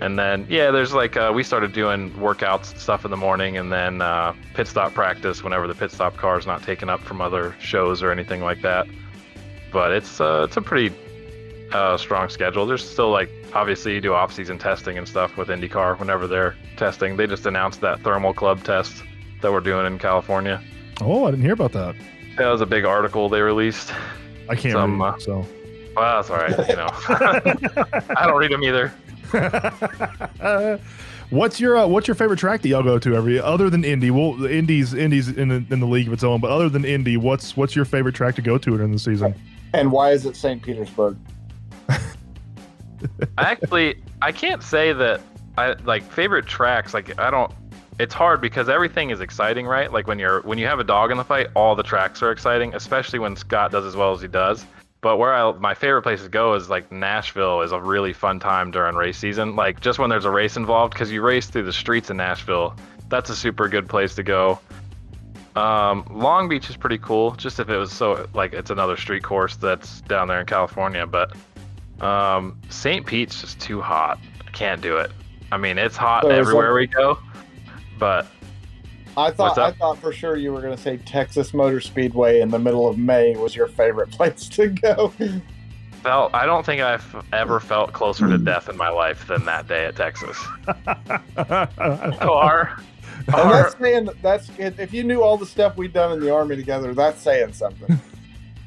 [0.00, 3.56] And then yeah, there's like uh, we started doing workouts and stuff in the morning,
[3.56, 7.00] and then uh, pit stop practice whenever the pit stop car is not taken up
[7.00, 8.86] from other shows or anything like that.
[9.72, 10.94] But it's uh, it's a pretty
[11.72, 12.64] uh, strong schedule.
[12.66, 16.54] There's still like obviously you do off season testing and stuff with IndyCar whenever they're
[16.76, 17.16] testing.
[17.16, 19.02] They just announced that thermal club test
[19.42, 20.62] that we're doing in California.
[21.00, 21.96] Oh, I didn't hear about that.
[22.36, 23.92] That was a big article they released.
[24.48, 25.46] I can't Some, read, uh, so.
[25.96, 26.68] Well, that's all right.
[26.68, 26.88] You know,
[28.16, 28.92] I don't read them either.
[31.30, 34.10] what's your uh, what's your favorite track that y'all go to every other than Indy?
[34.10, 36.84] Well, the Indy's Indy's in the, in the league of its own, but other than
[36.84, 39.34] Indy, what's what's your favorite track to go to during the season?
[39.74, 40.62] And why is it St.
[40.62, 41.16] Petersburg?
[41.88, 41.98] I
[43.36, 45.20] Actually, I can't say that
[45.56, 46.94] I like favorite tracks.
[46.94, 47.52] Like I don't.
[47.98, 49.92] It's hard because everything is exciting, right?
[49.92, 52.30] Like when you're when you have a dog in the fight, all the tracks are
[52.30, 54.64] exciting, especially when Scott does as well as he does.
[55.00, 58.40] But where I my favorite place to go is like Nashville is a really fun
[58.40, 59.54] time during race season.
[59.54, 62.74] Like just when there's a race involved, because you race through the streets in Nashville.
[63.08, 64.58] That's a super good place to go.
[65.56, 69.22] Um, Long Beach is pretty cool, just if it was so like it's another street
[69.22, 71.06] course that's down there in California.
[71.06, 71.34] But
[72.00, 73.06] um, St.
[73.06, 74.18] Pete's just too hot.
[74.46, 75.10] I can't do it.
[75.50, 77.18] I mean, it's hot So is everywhere that- we go,
[77.98, 78.26] but
[79.18, 82.50] I thought I thought for sure you were going to say Texas Motor Speedway in
[82.50, 85.12] the middle of May was your favorite place to go.
[86.02, 89.66] felt I don't think I've ever felt closer to death in my life than that
[89.66, 90.38] day at Texas.
[92.20, 92.80] So our,
[93.26, 96.32] And our that's saying that's if you knew all the stuff we'd done in the
[96.32, 98.00] army together, that's saying something.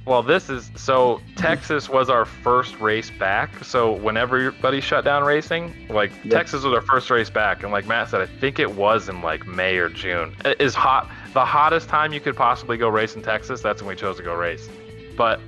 [0.06, 3.64] well, this is so Texas was our first race back.
[3.64, 6.38] So when everybody shut down racing, like Yeah.
[6.38, 9.22] Texas was our first race back, and like Matt said, I think it was in
[9.22, 10.36] like May or June.
[10.44, 13.62] It is hot, the hottest time you could possibly go race in Texas.
[13.62, 14.68] That's when we chose to go race.
[15.16, 15.40] But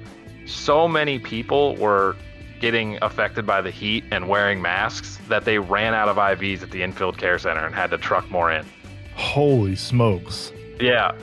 [0.45, 2.15] so many people were
[2.59, 6.71] getting affected by the heat and wearing masks that they ran out of IVs at
[6.71, 8.65] the infield care center and had to truck more in.
[9.15, 10.51] Holy smokes!
[10.79, 11.13] Yeah,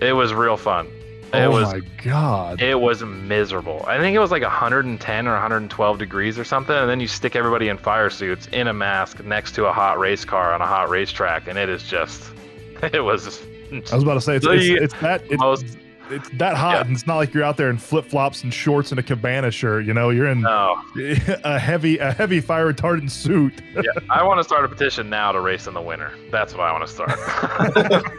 [0.00, 0.88] it was real fun.
[1.34, 2.60] It oh was my god!
[2.62, 3.84] it was miserable.
[3.86, 7.34] I think it was like 110 or 112 degrees or something, and then you stick
[7.36, 10.66] everybody in fire suits in a mask next to a hot race car on a
[10.66, 12.22] hot racetrack, and it is just
[12.82, 13.42] it was
[13.72, 15.76] I was about to say it's, So it's, you- it's that it's, most
[16.10, 16.80] it's that hot, Yeah.
[16.82, 19.50] and it's not like you're out there in flip flops and shorts and a cabana
[19.50, 19.84] shirt.
[19.84, 20.80] You know, you're in no.
[21.44, 23.52] a heavy a heavy fire retardant suit.
[23.74, 26.12] Yeah, I want to start a petition now to race in the winter.
[26.30, 27.10] That's what I want to start.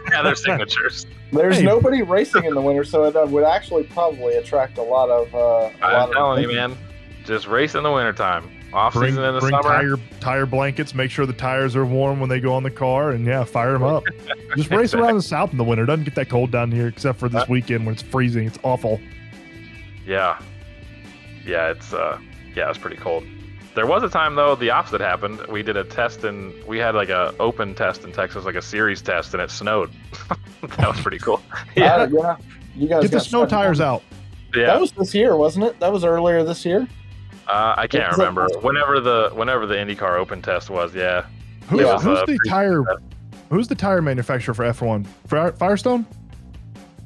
[0.10, 1.06] Gather signatures.
[1.32, 1.62] There's Hey.
[1.64, 5.34] nobody racing in the winter, so it uh, would actually probably attract a lot of.
[5.34, 6.76] Uh, a lot I'm of telling you, man.
[7.24, 8.50] Just race in the wintertime.
[8.76, 9.62] Off Bring, season in the bring summer.
[9.62, 10.94] tire tire blankets.
[10.94, 13.72] Make sure the tires are warm when they go on the car, and yeah, fire
[13.72, 14.04] them up.
[14.56, 15.84] Just race around the south in the winter.
[15.84, 18.46] It doesn't get that cold down here, except for this Uh, weekend when it's freezing.
[18.46, 19.00] It's awful.
[20.06, 20.38] Yeah.
[21.46, 22.18] Yeah, it's uh
[22.54, 23.24] yeah, it's pretty cold.
[23.74, 25.40] There was a time though the opposite happened.
[25.48, 28.62] We did a test and we had like a open test in Texas, like a
[28.62, 29.90] series test, and it snowed.
[30.76, 31.40] that was pretty cool.
[31.76, 32.06] yeah.
[32.06, 32.36] Yeah, yeah.
[32.74, 34.02] You guys Get the snow tires on- out.
[34.54, 35.78] That was this year, wasn't it?
[35.80, 36.86] That was earlier this year.
[37.48, 38.42] Uh, I can't Was that remember.
[38.48, 41.24] last- Whenever the whenever the IndyCar open test was, yeah.
[41.68, 41.98] Who's, Yeah.
[41.98, 42.84] who's Uh, the pre- tire?
[43.50, 45.06] Who's the tire manufacturer for F1?
[45.28, 46.04] Fire, Firestone?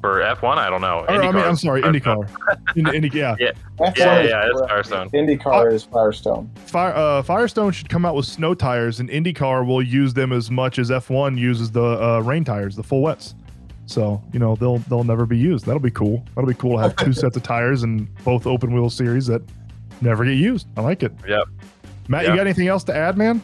[0.01, 1.05] For F1, I don't know.
[1.07, 2.25] Or, I mean, I'm sorry, Firestone.
[2.25, 2.75] IndyCar.
[2.75, 3.35] Indy, Indy, yeah,
[3.77, 4.25] That's Yeah, right.
[4.29, 5.09] yeah, it's Firestone.
[5.11, 6.49] IndyCar is Firestone.
[6.65, 10.49] Fire, uh, Firestone should come out with snow tires, and IndyCar will use them as
[10.49, 13.35] much as F1 uses the uh, rain tires, the full wets.
[13.85, 15.65] So you know they'll they'll never be used.
[15.65, 16.23] That'll be cool.
[16.33, 19.41] That'll be cool to have two sets of tires and both open wheel series that
[20.01, 20.67] never get used.
[20.77, 21.11] I like it.
[21.27, 21.43] Yep.
[22.07, 22.31] Matt, Yeah.
[22.31, 23.41] you got anything else to add, man?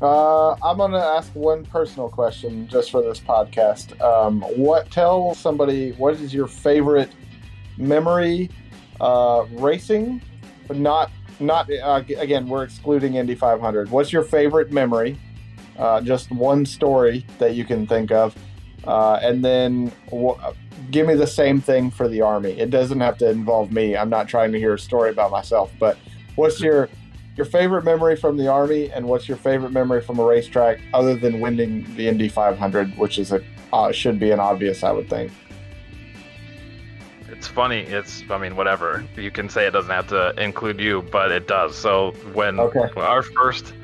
[0.00, 3.98] Uh, I'm gonna ask one personal question just for this podcast.
[4.02, 7.10] Um, what tell somebody what is your favorite
[7.78, 8.50] memory
[9.00, 10.20] uh, racing?
[10.68, 12.46] But not not uh, again.
[12.48, 13.90] We're excluding Indy 500.
[13.90, 15.18] What's your favorite memory?
[15.78, 18.34] Uh, just one story that you can think of,
[18.86, 20.38] uh, and then wh-
[20.90, 22.52] give me the same thing for the Army.
[22.58, 23.96] It doesn't have to involve me.
[23.96, 25.72] I'm not trying to hear a story about myself.
[25.78, 25.98] But
[26.36, 26.88] what's your
[27.36, 31.14] your favorite memory from the army and what's your favorite memory from a racetrack other
[31.14, 33.42] than winning the Indy 500 which is a
[33.74, 35.30] uh, should be an obvious I would think
[37.28, 37.80] It's funny.
[37.80, 39.04] It's I mean whatever.
[39.16, 41.76] You can say it doesn't have to include you, but it does.
[41.76, 42.88] So when Okay.
[42.96, 43.74] our first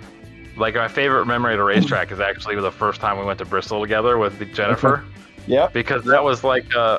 [0.56, 3.44] like my favorite memory at a racetrack is actually the first time we went to
[3.44, 5.04] Bristol together with Jennifer
[5.46, 6.98] yep because that was like uh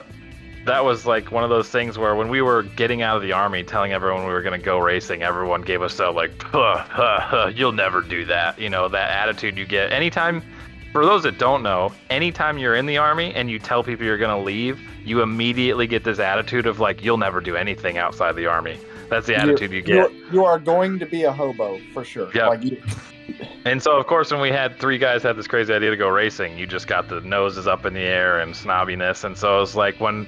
[0.65, 3.31] that was like one of those things where when we were getting out of the
[3.33, 6.77] army, telling everyone we were going to go racing, everyone gave us that like, huh,
[6.77, 8.59] huh, huh, you'll never do that.
[8.59, 10.41] You know, that attitude you get anytime.
[10.91, 14.17] For those that don't know, anytime you're in the army and you tell people you're
[14.17, 18.35] going to leave, you immediately get this attitude of like, you'll never do anything outside
[18.35, 18.79] the army.
[19.09, 19.95] That's the attitude you get.
[19.95, 22.29] You're, you are going to be a hobo for sure.
[22.33, 22.47] Yep.
[22.47, 22.81] Like you,
[23.65, 26.09] And so, of course, when we had three guys had this crazy idea to go
[26.09, 29.23] racing, you just got the noses up in the air and snobbiness.
[29.23, 30.27] And so it was like when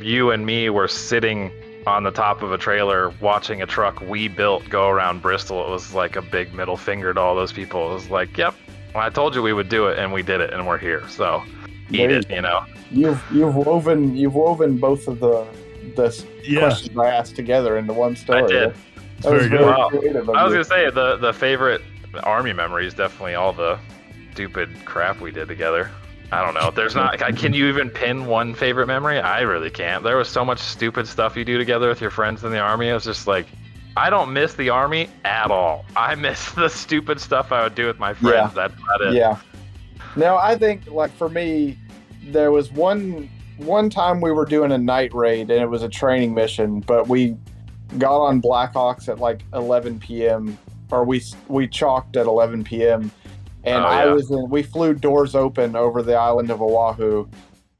[0.00, 1.50] you and me were sitting
[1.86, 5.70] on the top of a trailer watching a truck we built go around Bristol, it
[5.70, 7.90] was like a big middle finger to all those people.
[7.90, 8.54] It was like, yep,
[8.94, 11.02] well, I told you we would do it, and we did it, and we're here.
[11.08, 11.42] So
[11.90, 12.64] eat There you it, you know.
[12.90, 15.46] you've you've woven you've woven both of the
[15.96, 18.44] the Yeah, questions I asked together into one story.
[18.44, 18.74] I did.
[19.22, 19.50] That was very good.
[19.50, 19.88] very Wow.
[19.88, 20.56] creative of I was you.
[20.62, 21.82] gonna say the the favorite
[22.22, 23.78] army memory is definitely all the
[24.32, 25.90] stupid crap we did together.
[26.30, 26.70] I don't know.
[26.70, 27.18] There's not.
[27.18, 29.18] Can you even pin one favorite memory?
[29.18, 30.04] I really can't.
[30.04, 32.90] There was so much stupid stuff you do together with your friends in the army.
[32.90, 33.46] I was just like,
[33.96, 35.86] I don't miss the army at all.
[35.96, 38.52] I miss the stupid stuff I would do with my friends.
[38.54, 38.68] Yeah.
[38.68, 39.14] That's about it.
[39.14, 39.38] Yeah.
[40.16, 41.78] Now I think like for me,
[42.24, 45.88] there was one one time we were doing a night raid and it was a
[45.88, 47.36] training mission, but we
[47.96, 50.58] got on Blackhawks at like 11 p.m.
[50.90, 53.10] or we we chalked at 11 p.m.
[53.64, 54.48] and Oh, I was in.
[54.48, 57.28] We flew doors open over the island of Oahu,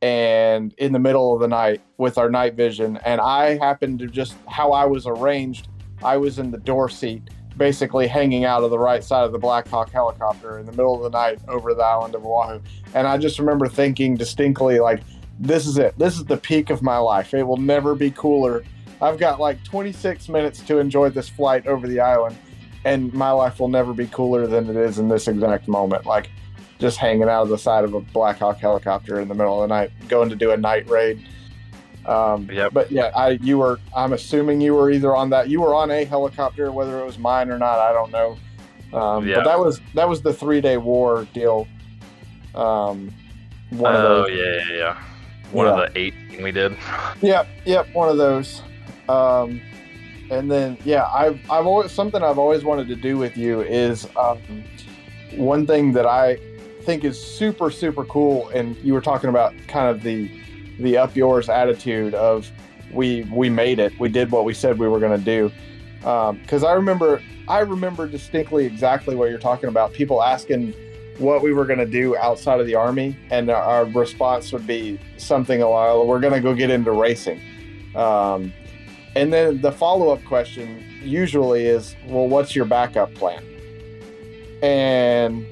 [0.02, 4.06] and in the middle of the night with our night vision, and I happened to
[4.06, 5.68] just how I was arranged.
[6.02, 7.22] I was in the door seat
[7.58, 10.94] basically hanging out of the right side of the Black Hawk helicopter in the middle
[10.94, 12.60] of the night over the island of Oahu.
[12.94, 15.00] And I just remember thinking distinctly, like,
[15.40, 15.98] this is it.
[15.98, 17.34] This is the peak of my life.
[17.34, 18.64] It will never be cooler.
[19.02, 22.36] I've got like 26 minutes to enjoy this flight over the island,
[22.84, 26.06] and my life will never be cooler than it is in this exact moment.
[26.06, 26.30] Like,
[26.78, 29.68] just hanging out of the side of a Black Hawk helicopter in the middle of
[29.68, 31.24] the night, going to do a night raid.
[32.06, 32.72] Um, Yep.
[32.72, 33.78] But yeah, I you were.
[33.94, 35.48] I'm assuming you were either on that.
[35.50, 37.78] You were on a helicopter, whether it was mine or not.
[37.80, 38.38] I don't know.
[38.98, 39.36] Um, Yeah.
[39.36, 41.66] But that was that was the three day war deal.
[42.54, 43.12] Um,
[43.70, 44.30] one of Oh those.
[44.38, 45.02] yeah, yeah, yeah.
[45.52, 45.72] One Yeah.
[45.82, 46.76] of the eight we did.
[47.22, 48.62] Yep, yep, one of those.
[49.08, 49.60] Um,
[50.30, 54.06] and then yeah, I've I've always something I've always wanted to do with you is
[54.16, 54.38] um,
[55.36, 56.38] one thing that I
[56.82, 58.48] think is super super cool.
[58.50, 60.30] And you were talking about kind of the
[60.80, 62.50] the up yours attitude of
[62.92, 65.50] we we made it, we did what we said we were going to do.
[66.00, 69.92] Because I remember I remember distinctly exactly what you're talking about.
[69.92, 70.74] People asking
[71.18, 74.66] what we were going to do outside of the army, and our- our response would
[74.66, 77.40] be something along, "We're going to go get into racing."
[77.96, 78.52] Um,
[79.18, 83.42] and then the follow up question usually is, "Well, what's your backup plan?"
[84.62, 85.46] And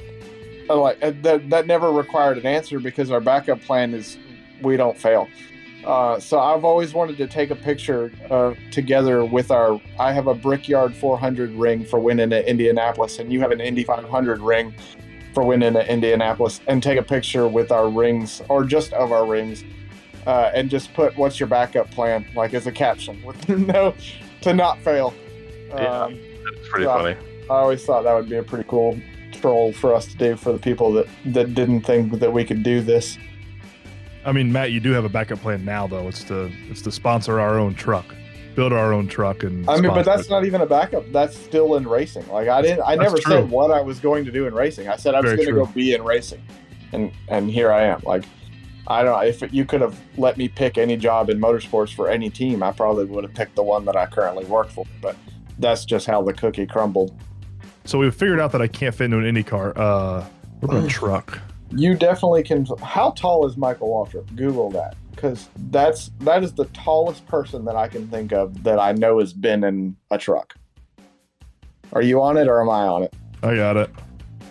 [0.68, 4.18] uh, like uh, that, that never required an answer because our backup plan is
[4.62, 5.29] we don't fail.
[5.85, 9.81] Uh, so I've always wanted to take a picture uh, together with our.
[9.98, 13.83] I have a Brickyard 400 ring for winning at Indianapolis, and you have an Indy
[13.83, 14.74] 500 ring
[15.35, 19.26] for winning at Indianapolis, and take a picture with our rings or just of our
[19.26, 19.64] rings,
[20.27, 23.95] uh, and just put "What's your backup plan?" like as a caption with no
[24.43, 25.15] to not fail.
[25.69, 26.03] Yeah.
[26.05, 26.97] Um, It's pretty Yeah.
[26.97, 27.17] funny.
[27.51, 28.99] I always thought that would be a pretty cool
[29.33, 32.62] troll for us to do for the people that that didn't think that we could
[32.62, 33.19] do this.
[34.25, 36.09] I mean, Matt, you do have a backup plan now, though.
[36.09, 38.07] It's to it's to sponsor our own truck,
[38.57, 40.31] build our own truck, and I mean, but that's it.
[40.31, 41.05] not even a backup.
[41.12, 42.27] That's still in racing.
[42.29, 42.81] Like I didn't.
[42.83, 43.33] I That's never true.
[43.33, 44.89] said what I was going to do in racing.
[44.89, 46.43] I said I was going to go be in racing,
[46.93, 48.01] and and here I am.
[48.05, 48.25] Like
[48.88, 52.09] I don't know if you could have let me pick any job in motorsports for
[52.09, 54.85] any team, I probably would have picked the one that I currently work for.
[55.01, 55.16] But
[55.59, 57.18] that's just how the cookie crumbled.
[57.85, 59.72] So we figured out that I can't fit into an Indy car.
[59.77, 60.25] Uh,
[60.61, 61.38] what about a truck?
[61.70, 62.66] You definitely can.
[62.83, 64.35] How tall is Michael Waltrip?
[64.37, 68.79] Google that because that's that is the tallest person that I can think of that
[68.79, 70.55] I know has been in a truck.
[71.92, 73.14] Are you on it or am I on it?
[73.42, 73.90] I got it.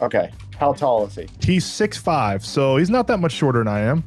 [0.01, 0.31] Okay.
[0.57, 1.27] How tall is he?
[1.41, 4.03] He's six five, so he's not that much shorter than I am.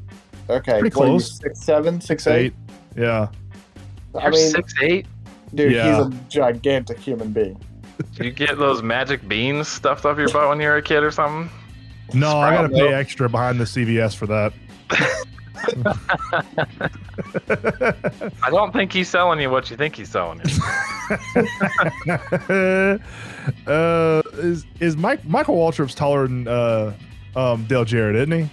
[0.51, 0.81] Okay.
[0.81, 1.39] Pretty what close.
[1.39, 2.47] Six seven, six eight.
[2.47, 2.55] eight.
[2.97, 3.29] Yeah.
[4.15, 5.07] I You're mean, six eight.
[5.55, 5.97] dude, Yeah.
[5.97, 7.61] he's a gigantic human being.
[8.15, 11.03] Do you get those magic beans stuffed up your butt when you were a kid
[11.03, 11.51] or something?
[12.15, 12.95] No, I gotta Sprout pay milk.
[12.95, 14.53] extra behind the CVS for that.
[18.43, 20.45] I don't think he's selling you what you think he's selling you.
[23.67, 26.95] uh, is is Mike Michael Waltrip's taller than uh,
[27.37, 28.49] um, Dale Jarrett, isn't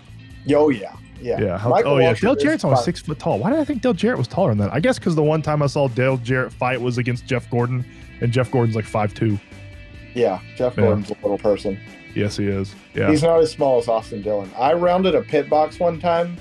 [0.46, 0.54] he?
[0.56, 1.40] Oh yeah, yeah.
[1.40, 1.58] Yeah.
[1.58, 2.14] How, oh yeah.
[2.14, 3.40] Dale Jarrett's only six foot tall.
[3.40, 4.74] Why did I think Dale Jarrett was taller than that?
[4.74, 7.86] I guess because the one time I saw Dale Jarrett fight was against Jeff Gordon,
[8.22, 9.40] and Jeff Gordon's like five two.
[10.14, 10.76] Yeah, Jeff.
[10.76, 11.80] Gordon's a little person.
[12.16, 12.74] Yes, he is.
[12.94, 13.10] Yeah.
[13.10, 14.50] He's not as small as Austin Dillon.
[14.58, 16.38] I rounded a pit box one time,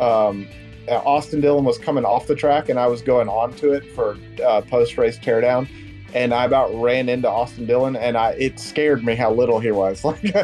[0.00, 0.48] um,
[0.88, 4.62] Austin Dillon was coming off the track, and I was going onto it for uh,
[4.62, 5.68] post race teardown,
[6.14, 9.70] and I about ran into Austin Dillon, and I it scared me how little he
[9.70, 10.04] was.
[10.12, 10.34] Like,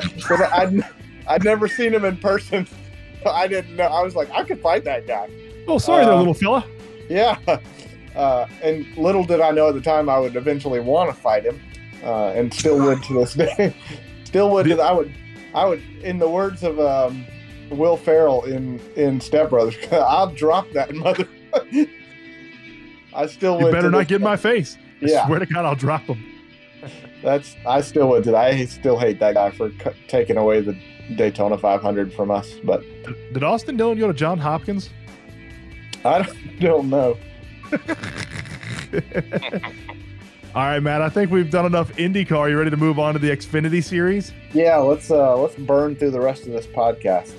[0.53, 0.85] I'd
[1.27, 2.67] I'd never seen him in person.
[3.27, 3.85] I didn't know.
[3.85, 5.29] I was like, I could fight that guy.
[5.67, 6.65] Oh, sorry there, Uh, little fella.
[7.09, 7.39] Yeah.
[8.17, 11.45] Uh, and little did I know at the time I would eventually want to fight
[11.45, 11.61] him,
[12.03, 13.75] uh, and still would to this day.
[14.25, 14.71] still would.
[14.81, 15.13] I would.
[15.55, 15.81] I would.
[16.03, 17.25] In the words of um,
[17.71, 21.29] Will Ferrell in in Step Brothers, I'll drop that mother.
[23.15, 23.67] I still would.
[23.67, 24.25] You better not get in day.
[24.25, 24.77] my face.
[25.03, 25.27] I Yeah.
[25.27, 26.25] swear to God, I'll drop him.
[27.23, 27.57] That's.
[27.67, 28.27] I still would.
[28.29, 29.71] I still hate that guy for
[30.09, 30.77] taking away the
[31.17, 32.53] Daytona 500 from us.
[32.65, 32.85] But
[33.33, 34.91] Did Austin Dillon go to John Hopkins?
[36.05, 37.19] I don't, don't know.
[40.55, 41.03] All right, Matt.
[41.03, 42.51] I think we've done enough IndyCar.
[42.51, 44.33] You ready to move on to the Xfinity Series?
[44.53, 44.77] Yeah.
[44.79, 47.35] Let's uh let's burn through the rest of this podcast.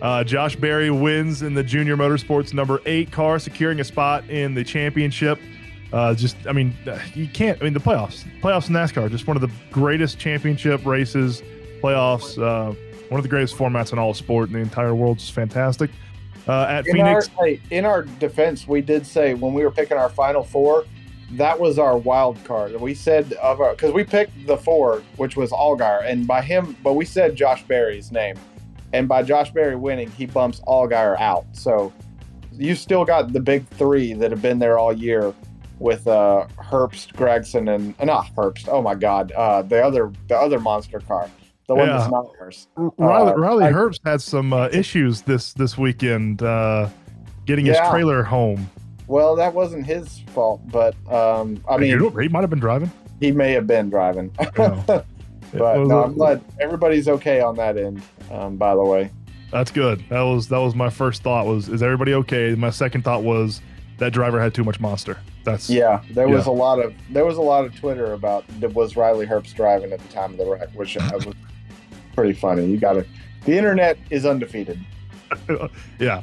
[0.00, 4.52] Uh, Josh Berry wins in the Junior Motorsports number eight car, securing a spot in
[4.52, 5.38] the championship.
[5.92, 7.60] Uh, just, I mean, uh, you can't.
[7.60, 11.42] I mean, the playoffs, playoffs in NASCAR, just one of the greatest championship races,
[11.80, 12.36] playoffs.
[12.36, 12.74] Uh,
[13.12, 15.18] one of the greatest formats in all of sport in the entire world.
[15.18, 15.90] Just fantastic.
[16.48, 19.70] Uh, at in Phoenix, Our, hey, in our defense, we did say when we were
[19.70, 20.84] picking our final four,
[21.32, 22.78] that was our wild card.
[22.80, 26.76] We said of our because we picked the four, which was Allgaier, and by him,
[26.82, 28.36] but we said Josh Berry's name,
[28.92, 31.46] and by Josh Berry winning, he bumps Allgaier out.
[31.52, 31.92] So
[32.52, 35.34] you still got the big three that have been there all year
[35.78, 38.68] with uh Herbst, Gragson, and uh, not Herbst.
[38.68, 41.30] Oh my God, uh, the other the other monster car,
[41.72, 41.98] the one Yeah.
[41.98, 42.68] that's not ours.
[42.76, 46.88] Riley, uh, Riley I- Herbst had some uh, issues this this weekend uh,
[47.46, 48.68] getting his trailer home.
[49.08, 52.90] Well, that wasn't his fault, but um, I mean, You he might have been driving.
[53.20, 54.30] he may have been driving.
[55.54, 58.00] But was no, a- I'm glad everybody's okay on that end.
[58.30, 59.10] Um, by the way,
[59.50, 60.02] That's good.
[60.08, 61.46] That was that was my first thought.
[61.46, 62.54] Was is everybody okay?
[62.54, 63.60] My second thought was
[63.98, 65.18] that driver had too much monster.
[65.44, 66.52] That's yeah, there was Yeah.
[66.52, 69.92] a lot of there was a lot of Twitter about that was Riley Herbst driving
[69.92, 71.34] at the time of the wreck, which uh, was
[72.14, 72.66] pretty funny.
[72.66, 73.06] You got to
[73.44, 74.78] the internet is undefeated.
[75.98, 76.22] yeah,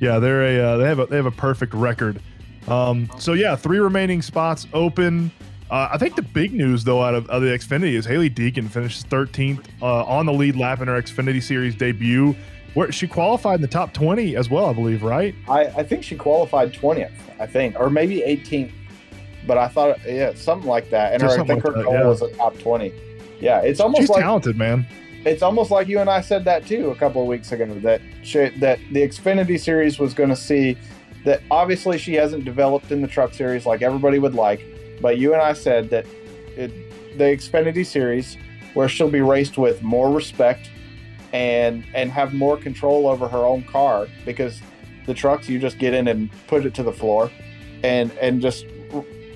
[0.00, 0.18] yeah.
[0.18, 2.20] They're a uh, they have a they have a perfect record.
[2.68, 5.30] Um, so yeah, three remaining spots open.
[5.70, 8.30] Uh, I think the big news though out of, out of the Xfinity is Hailie
[8.30, 12.36] Deegan finishes 13th uh, on the lead lap in her Xfinity Series debut.
[12.74, 15.34] Where she qualified in the top 20 as well, I believe, right?
[15.46, 18.72] I, I think she qualified twentieth, I think, or maybe 18th.
[19.46, 21.12] But I thought, yeah, something like that.
[21.12, 22.06] And her, I think her that, goal yeah.
[22.06, 22.92] was a top twenty.
[23.40, 24.86] Yeah, it's almost She's like talented, man.
[25.24, 28.00] It's almost like you and I said that too a couple of weeks ago that
[28.22, 30.76] she, that the Xfinity series was going to see
[31.24, 34.64] that obviously she hasn't developed in the truck series like everybody would like,
[35.00, 36.06] but you and I said that
[36.56, 36.72] it,
[37.18, 38.36] the Xfinity series
[38.74, 40.70] where she'll be raced with more respect
[41.32, 44.60] and and have more control over her own car because
[45.06, 47.30] the trucks you just get in and put it to the floor
[47.82, 48.66] and and just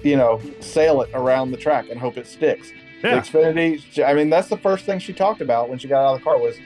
[0.03, 3.21] you know sail it around the track and hope it sticks the Yeah.
[3.21, 4.05] Xfinity.
[4.05, 6.25] I mean, that's the first thing she talked about when she got out of the
[6.25, 6.57] car was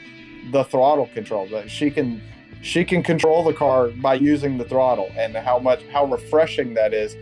[0.53, 1.47] the throttle control.
[1.49, 2.21] That she can
[2.63, 6.93] she can control the car by using the throttle, and how much how refreshing that
[6.95, 7.17] is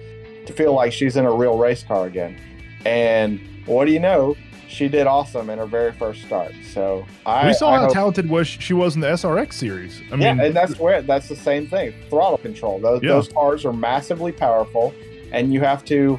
[0.47, 2.37] to feel like she's in a real race car again.
[2.85, 4.37] And what do you know?
[4.69, 6.53] She did awesome in her very first start.
[6.73, 10.01] So I we saw I how hope- talented was she was in the SRX series.
[10.13, 11.95] I mean, yeah, and that's where that's the same thing.
[12.11, 12.79] Throttle control.
[12.79, 13.11] Those Yeah.
[13.13, 14.93] those cars are massively powerful,
[15.33, 16.19] and you have to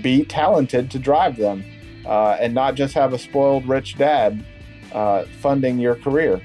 [0.00, 1.62] be talented to drive them,
[2.06, 4.44] uh, and not just have a spoiled rich dad
[4.92, 6.40] uh, funding your career.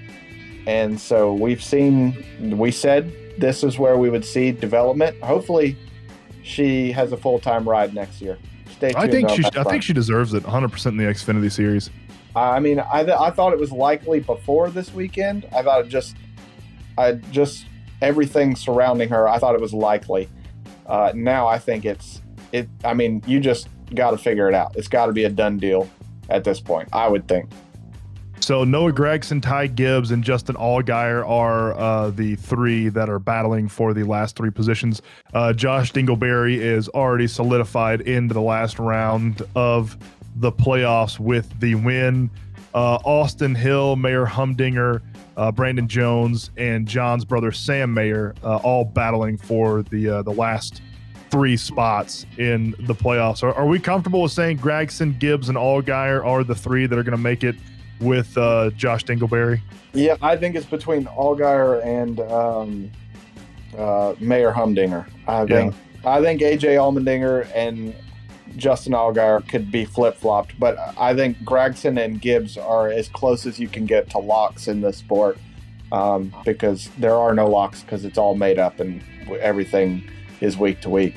[0.67, 2.57] And so we've seen.
[2.57, 5.21] We said this is where we would see development.
[5.23, 5.77] Hopefully,
[6.43, 8.37] she has a full time ride next year.
[8.71, 9.03] Stay tuned.
[9.03, 9.69] I think she I front.
[9.69, 11.89] think she deserves it 100 percent in the Xfinity series.
[12.35, 15.47] I mean, I, th- I thought it was likely before this weekend.
[15.51, 16.15] I thought it just,
[16.97, 17.65] I just
[18.01, 19.27] everything surrounding her.
[19.27, 20.29] I thought it was likely.
[20.85, 22.69] Uh, now I think it's it.
[22.83, 24.75] I mean, you just got to figure it out.
[24.75, 25.89] It's got to be a done deal
[26.29, 26.89] at this point.
[26.93, 27.49] I would think.
[28.39, 33.67] So Noah Gragson, Ty Gibbs, and Justin Allgaier are uh, the three that are battling
[33.67, 35.01] for the last three positions.
[35.33, 39.97] Uh, Josh Dingleberry is already solidified into the last round of
[40.37, 42.29] the playoffs with the win.
[42.73, 45.01] Uh, Austin Hill, Mayor Humdinger,
[45.37, 50.31] uh, Brandon Jones, and John's brother Sam Mayer, uh, all battling for the uh, the
[50.31, 50.81] last
[51.29, 53.43] three spots in the playoffs.
[53.43, 57.03] Are, are we comfortable with saying Gragson, Gibbs, and Allgaier are the three that are
[57.03, 57.55] going to make it
[57.99, 59.61] with uh, Josh Dingleberry?
[59.93, 62.91] Yeah, I think it's between Allgaier and um,
[63.77, 65.07] uh, Mayor Humdinger.
[65.27, 65.75] I think
[66.05, 67.93] I think AJ Allmendinger and
[68.55, 73.45] Justin Allgaier could be flip flopped, but I think Gragson and Gibbs are as close
[73.45, 75.37] as you can get to locks in this sport.
[75.91, 79.01] um, because there are no locks because it's all made up and
[79.39, 80.09] everything
[80.41, 81.15] is week to week.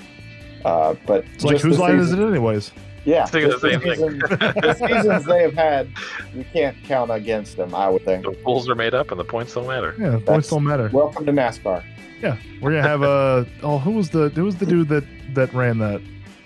[0.64, 2.72] Uh, but It's like whose the line is it anyways?
[3.04, 4.18] Yeah, the the, same thing.
[4.20, 5.88] the seasons they have had,
[6.32, 7.74] you can't count against them.
[7.74, 8.22] I would think.
[8.24, 9.92] The rules are made up and the points don't matter.
[9.98, 10.88] Yeah, points That's- don't matter.
[10.92, 11.82] Welcome to NASCAR.
[12.20, 13.44] Yeah, we're gonna have a.
[13.64, 15.02] oh, who was the who was the dude that
[15.34, 16.00] that ran that?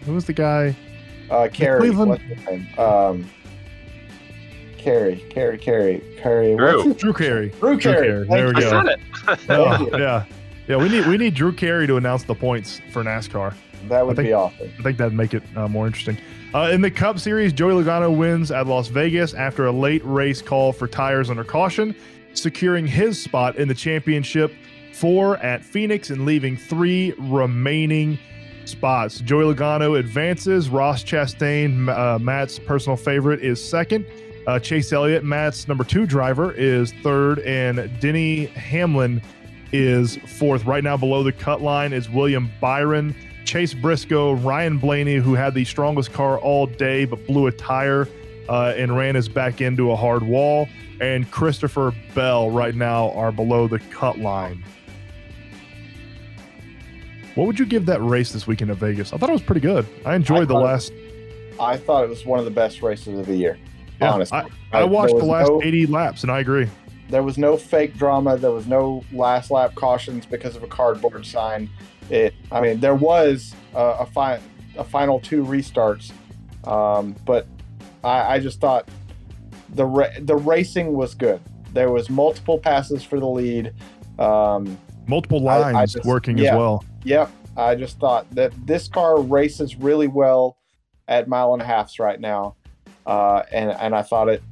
[0.06, 0.74] Who was the guy?
[1.28, 2.66] Uh, Carey, Cleveland- what's his name?
[2.78, 3.26] Um,
[4.78, 6.56] Carey, Carey, Carey, Carey.
[6.56, 6.76] Drew.
[6.76, 7.48] What's his- Drew Carey.
[7.60, 8.06] Drew Carey.
[8.06, 8.70] Carey, there we I go.
[8.70, 9.00] said it.
[9.50, 10.24] Oh, yeah,
[10.68, 10.76] yeah.
[10.76, 13.54] We need we need Drew Carey to announce the points for NASCAR.
[13.88, 14.70] That would think- be awesome.
[14.78, 16.18] I think that'd make it uh, more interesting.
[16.54, 20.40] Uh, in the Cup Series, Joey Logano wins at Las Vegas after a late race
[20.40, 21.94] call for tires under caution,
[22.34, 24.52] securing his spot in the championship.
[24.92, 28.18] Four at Phoenix and leaving three remaining
[28.64, 29.20] spots.
[29.20, 30.70] Joey Logano advances.
[30.70, 34.06] Ross Chastain, uh, Matt's personal favorite, is second.
[34.46, 39.20] Uh, Chase Elliott, Matt's number two driver, is third, and Denny Hamlin
[39.72, 40.64] is fourth.
[40.64, 43.14] Right now, below the cut line is William Byron.
[43.44, 48.08] Chase Briscoe, Ryan Blaney, who had the strongest car all day but blew a tire
[48.48, 50.68] uh, and ran his back into a hard wall,
[51.00, 54.64] and Christopher Bell right now are below the cut line.
[57.34, 59.12] What would you give that race this weekend at Vegas?
[59.12, 59.86] I thought it was pretty good.
[60.04, 60.92] I enjoyed I the last.
[61.60, 63.58] I thought it was one of the best races of the year.
[64.00, 64.38] Yeah, honestly,
[64.72, 66.68] I, I watched the last no- 80 laps, and I agree.
[67.08, 68.36] There was no fake drama.
[68.36, 71.70] There was no last lap cautions because of a cardboard sign.
[72.10, 72.34] It.
[72.52, 74.40] I mean, there was uh, a fi-
[74.76, 76.12] a final two restarts,
[76.66, 77.46] um, but
[78.04, 78.88] I, I just thought
[79.70, 81.40] the ra- the racing was good.
[81.72, 83.72] There was multiple passes for the lead.
[84.18, 84.78] Um,
[85.08, 86.52] Multiple I- I lines just- working yeah.
[86.52, 86.84] as well.
[87.04, 87.30] Yep.
[87.56, 90.58] I just thought that this car races really well
[91.08, 92.56] at mile and a halfs right now.
[93.06, 94.42] Uh, and, and I thought it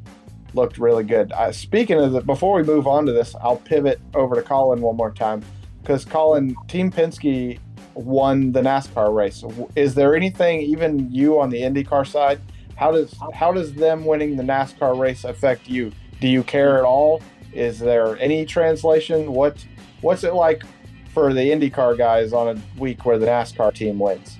[0.55, 1.32] looked really good.
[1.32, 4.80] Uh, speaking of that, before we move on to this, I'll pivot over to Colin
[4.80, 5.42] one more time
[5.82, 7.59] because Colin, Team Penske
[7.94, 9.44] won the NASCAR race.
[9.76, 12.40] Is there anything, even you on the IndyCar side,
[12.76, 15.92] how does how does them winning the NASCAR race affect you?
[16.20, 17.22] Do you care at all?
[17.52, 19.32] Is there any translation?
[19.32, 19.64] What
[20.00, 20.64] what's it like
[21.12, 24.38] for the IndyCar guys on a week where the NASCAR team wins?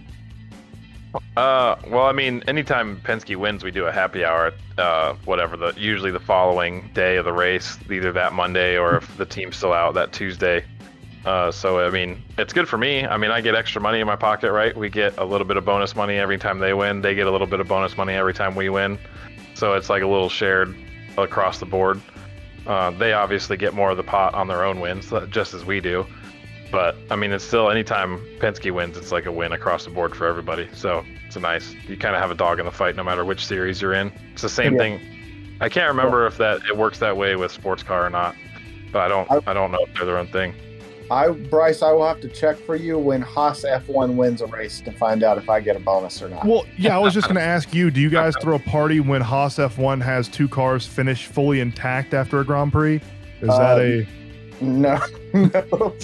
[1.37, 4.53] Uh, well, I mean, anytime Penske wins, we do a happy hour.
[4.79, 9.17] Uh, whatever the usually the following day of the race, either that Monday or if
[9.17, 10.65] the team's still out that Tuesday.
[11.25, 13.07] Uh, so I mean, it's good for me.
[13.07, 14.77] I mean, I get extra money in my pocket, right?
[14.77, 17.01] We get a little bit of bonus money every time they win.
[17.01, 18.99] They get a little bit of bonus money every time we win.
[19.55, 20.75] So it's like a little shared
[21.17, 22.01] across the board.
[22.67, 25.65] Uh, they obviously get more of the pot on their own wins, uh, just as
[25.65, 26.07] we do.
[26.75, 30.16] But I mean, it's still anytime Penske wins, it's like a win across the board
[30.16, 30.68] for everybody.
[30.72, 31.72] So it's a nice.
[31.87, 34.11] You kind of have a dog in the fight, no matter which series you're in.
[34.33, 34.79] It's the same Yeah.
[34.81, 35.01] thing.
[35.61, 38.35] I can't remember if that it works that way with sports car or not,
[38.91, 39.31] but I don't.
[39.31, 40.53] I- I don't know if they're their own thing.
[41.12, 44.81] I Bryce, I will have to check for you when Haas F1 wins a race
[44.81, 46.45] to find out if I get a bonus or not.
[46.45, 48.99] Well, yeah, I was just going to ask you: Do you guys throw a party
[48.99, 53.01] when Haas F1 has two cars finish fully intact after a Grand Prix?
[53.43, 54.09] Is that um, a?
[54.61, 54.99] No,
[55.35, 55.95] no,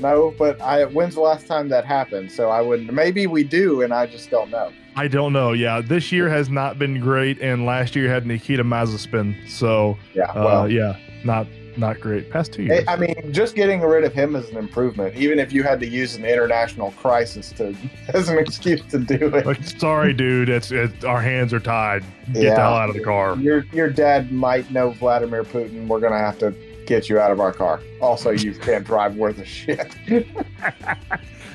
[0.00, 0.34] no.
[0.38, 2.30] But I when's the last time that happened?
[2.32, 4.72] So I would maybe we do, and I just don't know.
[4.96, 5.52] I don't know.
[5.52, 9.48] Yeah, this year has not been great, and last year had Nikita Mazepin.
[9.50, 10.24] So, Yeah.
[10.30, 12.30] uh, yeah, not not great.
[12.30, 12.84] Past two years.
[12.86, 15.80] I I mean, just getting rid of him is an improvement, even if you had
[15.80, 17.74] to use an international crisis to
[18.14, 19.44] as an excuse to do it.
[19.44, 20.48] Like, sorry, dude.
[20.48, 22.04] It's, it's our hands are tied.
[22.32, 22.50] Get Yeah.
[22.54, 23.36] the hell out of the car.
[23.38, 25.88] Your your dad might know Vladimir Putin.
[25.88, 26.54] We're gonna have to
[26.86, 27.80] get you out of our car.
[28.00, 29.94] Also, you can't drive worth a shit.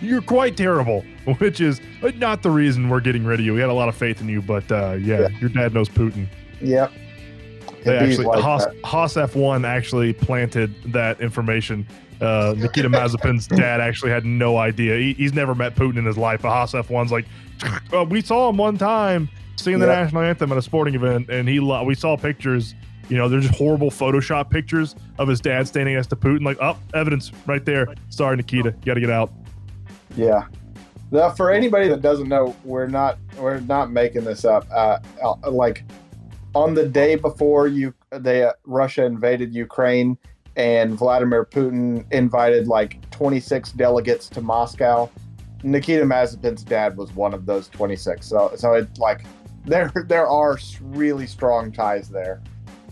[0.01, 1.03] You're quite terrible,
[1.39, 1.81] which is
[2.15, 3.53] not the reason we're getting rid of you.
[3.53, 5.27] We had a lot of faith in you, but uh, yeah, Yeah.
[5.39, 6.27] your dad knows Putin.
[6.61, 6.91] yep.
[7.83, 11.87] They actually like Haas, Haas, F1 actually planted that information.
[12.19, 14.97] Uh, Nikita Mazepin's dad actually had no idea.
[14.97, 16.41] He, he's never met Putin in his life.
[16.41, 17.25] But Haas F1's like,
[17.93, 21.47] "Uh, we saw him one time singing the national anthem at a sporting event, and
[21.47, 22.75] he we saw pictures.
[23.09, 26.43] You know, they're just horrible Photoshop pictures of his dad standing next to Putin.
[26.43, 27.87] Like, oh, evidence right there.
[28.09, 29.31] Sorry, Nikita, you got to get out.
[30.15, 30.47] Yeah.
[31.11, 34.67] Now, for anybody that doesn't know, we're not we're not making this up.
[34.71, 35.83] Uh, uh, like
[36.53, 40.17] on the day before you, they uh, Russia invaded Ukraine,
[40.55, 45.09] and Vladimir Putin invited like 26 delegates to Moscow.
[45.63, 48.25] Nikita Mazepin's dad was one of those 26.
[48.25, 49.23] So so it like
[49.65, 52.41] there there are really strong ties there.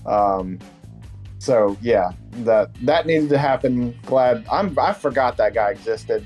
[0.08, 0.60] Um,
[1.40, 2.12] so yeah,
[2.44, 3.98] that that needed to happen.
[4.06, 6.26] Glad I'm I forgot that guy existed.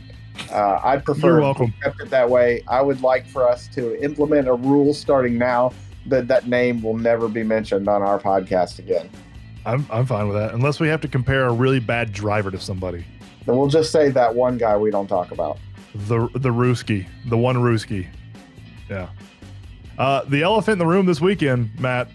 [0.52, 1.74] Uh, I'd prefer You're welcome.
[1.84, 2.64] kept it that way.
[2.68, 5.74] I would like for us to implement a rule starting now
[6.08, 9.10] that that name will never be mentioned on our podcast again.
[9.66, 12.60] I'm I'm fine with that, unless we have to compare a really bad driver to
[12.60, 13.06] somebody.
[13.46, 15.60] Then we'll just say that one guy we don't talk about.
[15.94, 18.08] The the Ruski, the one Ruski.
[18.90, 19.10] Yeah.
[19.98, 22.10] Uh, the elephant in the room this weekend, Matt.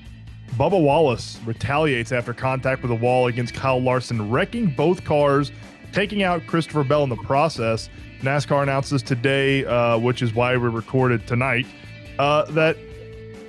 [0.55, 5.53] Bubba Wallace retaliates after contact with a wall against Kyle Larson, wrecking both cars,
[5.93, 7.91] taking out Christopher Bell in the process.
[8.23, 11.67] NASCAR announces today, uh, which is why we recorded tonight,
[12.19, 12.77] uh, that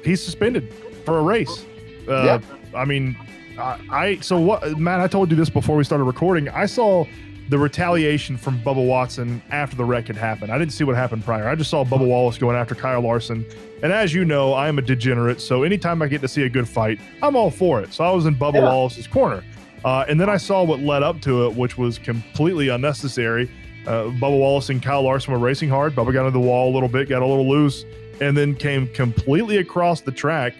[0.03, 0.73] he's suspended
[1.05, 1.65] for a race.
[2.07, 2.39] Uh, Yeah.
[2.75, 3.15] I mean,
[3.57, 4.99] I, I so what, Matt?
[4.99, 6.49] I told you this before we started recording.
[6.49, 7.05] I saw
[7.49, 10.51] the retaliation from Bubba Watson after the wreck had happened.
[10.51, 11.47] I didn't see what happened prior.
[11.47, 13.45] I just saw Bubba Wallace going after Kyle Larson.
[13.83, 15.39] And as you know, I am a degenerate.
[15.39, 17.93] So anytime I get to see a good fight, I'm all for it.
[17.93, 18.63] So I was in Bubba Yeah.
[18.63, 19.43] Wallace's corner.
[19.85, 23.49] Uh, and then I saw what led up to it, which was completely unnecessary.
[23.85, 25.95] Uh, Bubba Wallace and Kyle Larson were racing hard.
[25.95, 27.85] Bubba got into the wall a little bit, got a little loose,
[28.19, 30.53] and then came completely across the track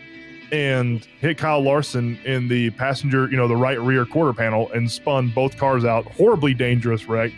[0.52, 4.89] and hit Kyle Larson in the passenger, you know, the right rear quarter panel and
[4.89, 6.06] spun both cars out.
[6.14, 7.32] Horribly dangerous wreck,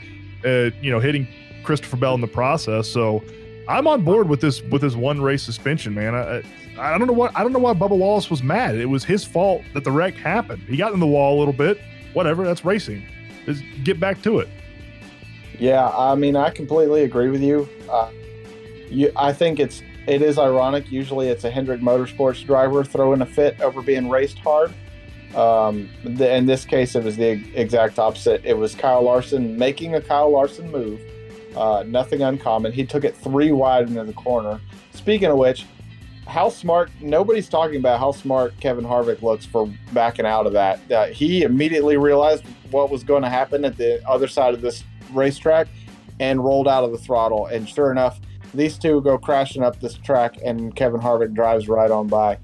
[0.45, 1.27] uh, you know, hitting
[1.63, 2.87] Christopher Bell in the process.
[2.87, 3.23] So
[3.67, 6.15] I'm on board with this with this one race suspension, man.
[6.15, 6.43] I,
[6.79, 8.75] I don't know what I don't know why Bubba Wallace was mad.
[8.75, 10.63] It was his fault that the wreck happened.
[10.63, 11.79] He got in the wall a little bit.
[12.13, 13.03] Whatever, that's racing.
[13.45, 14.49] Just get back to it.
[15.59, 17.67] Yeah, I mean, I completely agree with you.
[17.89, 18.09] Uh,
[18.89, 20.91] you, I think it's it is ironic.
[20.91, 24.73] Usually, it's a Hendrick Motorsports driver throwing a fit over being raced hard.
[25.35, 28.43] Um, the, in this case, it was the exact opposite.
[28.43, 30.99] It was Kyle Larson making a Kyle Larson move.
[31.55, 32.71] Uh, nothing uncommon.
[32.71, 34.59] He took it three wide into the corner.
[34.93, 35.67] Speaking of which,
[36.25, 36.89] how smart?
[36.99, 40.91] Nobody's talking about how smart Kevin Harvick looks for backing out of that.
[40.91, 44.83] Uh, he immediately realized what was going to happen at the other side of this
[45.13, 45.67] racetrack
[46.19, 47.45] and rolled out of the throttle.
[47.45, 48.19] And sure enough,
[48.53, 52.37] these two go crashing up this track, and Kevin Harvick drives right on by.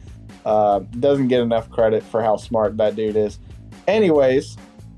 [0.46, 3.40] Uh, doesn't get enough credit for how smart that dude is.
[3.88, 4.58] Anyways,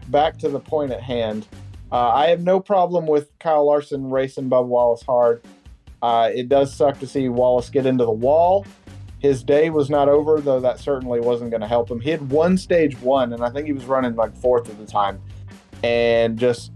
[0.10, 1.48] back to the point at hand.
[1.92, 5.42] Uh, I have no problem with Kyle Larson racing Bubba Wallace hard.
[6.02, 8.66] Uh, it does suck to see Wallace get into the wall.
[9.20, 12.00] His day was not over, though that certainly wasn't going to help him.
[12.00, 14.86] He had one stage one, and I think he was running like fourth at the
[14.86, 15.20] time,
[15.82, 16.72] and just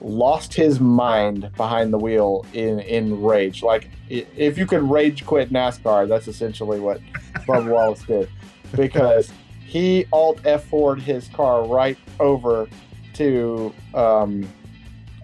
[0.00, 3.62] lost his mind behind the wheel in in rage.
[3.62, 7.00] Like if you could rage quit NASCAR, that's essentially what
[7.46, 8.28] Bubba Wallace did,
[8.74, 9.32] because
[9.66, 12.68] he alt F forward his car right over
[13.14, 14.48] to um,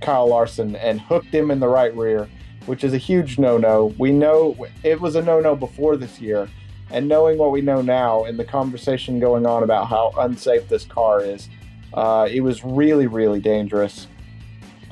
[0.02, 2.28] Kyle Larson and hooked him in the right rear,
[2.66, 3.94] which is a huge no no.
[3.98, 6.48] We know it was a no no before this year,
[6.90, 10.84] and knowing what we know now and the conversation going on about how unsafe this
[10.84, 11.48] car is,
[11.94, 14.06] uh, it was really really dangerous.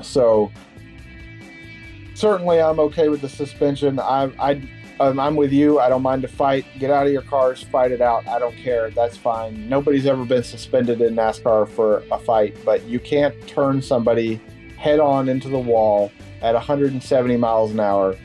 [0.03, 0.51] So
[2.15, 3.99] certainly, I'm okay with the suspension.
[3.99, 4.69] I, I,
[5.01, 5.81] um, I'm with you.
[5.81, 6.65] I don't mind to fight.
[6.79, 8.27] Get out of your cars, fight it out.
[8.29, 8.91] I don't care.
[8.91, 9.69] That's fine.
[9.69, 14.41] Nobody's ever been suspended in NASCAR for a fight, but you can't turn somebody
[14.77, 18.17] head on into the wall at 170 miles an hour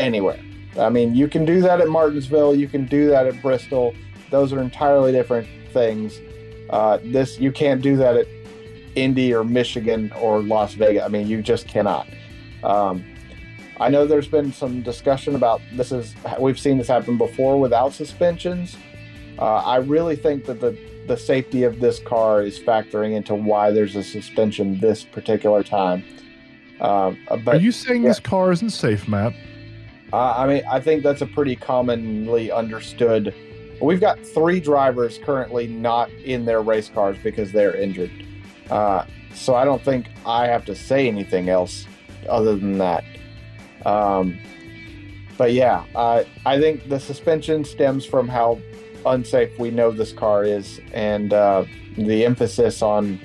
[0.00, 0.40] anywhere.
[0.78, 2.54] I mean, you can do that at Martinsville.
[2.54, 3.94] You can do that at Bristol.
[4.30, 6.18] Those are entirely different things.
[6.70, 8.26] Uh, this you can't do that at
[8.96, 11.04] Indy or Michigan or Las Vegas.
[11.04, 12.08] I mean, you just cannot.
[12.64, 13.04] Um,
[13.78, 17.92] I know there's been some discussion about this is we've seen this happen before without
[17.92, 18.76] suspensions.
[19.38, 20.76] Uh, I really think that the
[21.06, 26.02] the safety of this car is factoring into why there's a suspension this particular time.
[26.80, 28.08] Um, but Are you saying yeah.
[28.08, 29.32] this car isn't safe, Matt?
[30.12, 33.34] uh, I mean, I think that's a pretty commonly understood.
[33.80, 38.25] We've got three drivers currently not in their race cars because they're injured.
[38.70, 39.04] Uh,
[39.34, 41.86] so I don't think I have to say anything else
[42.28, 43.04] other than that.
[43.84, 44.38] Um,
[45.38, 48.58] but yeah, uh, I think the suspension stems from how
[49.04, 51.64] unsafe we know this car is and uh,
[51.96, 53.20] the emphasis on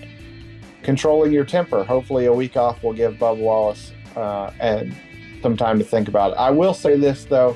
[0.83, 1.83] controlling your temper.
[1.83, 4.95] Hopefully, a week off will give Bubba Wallace uh, and
[5.41, 6.37] some time to think about it.
[6.37, 7.55] I will say this though: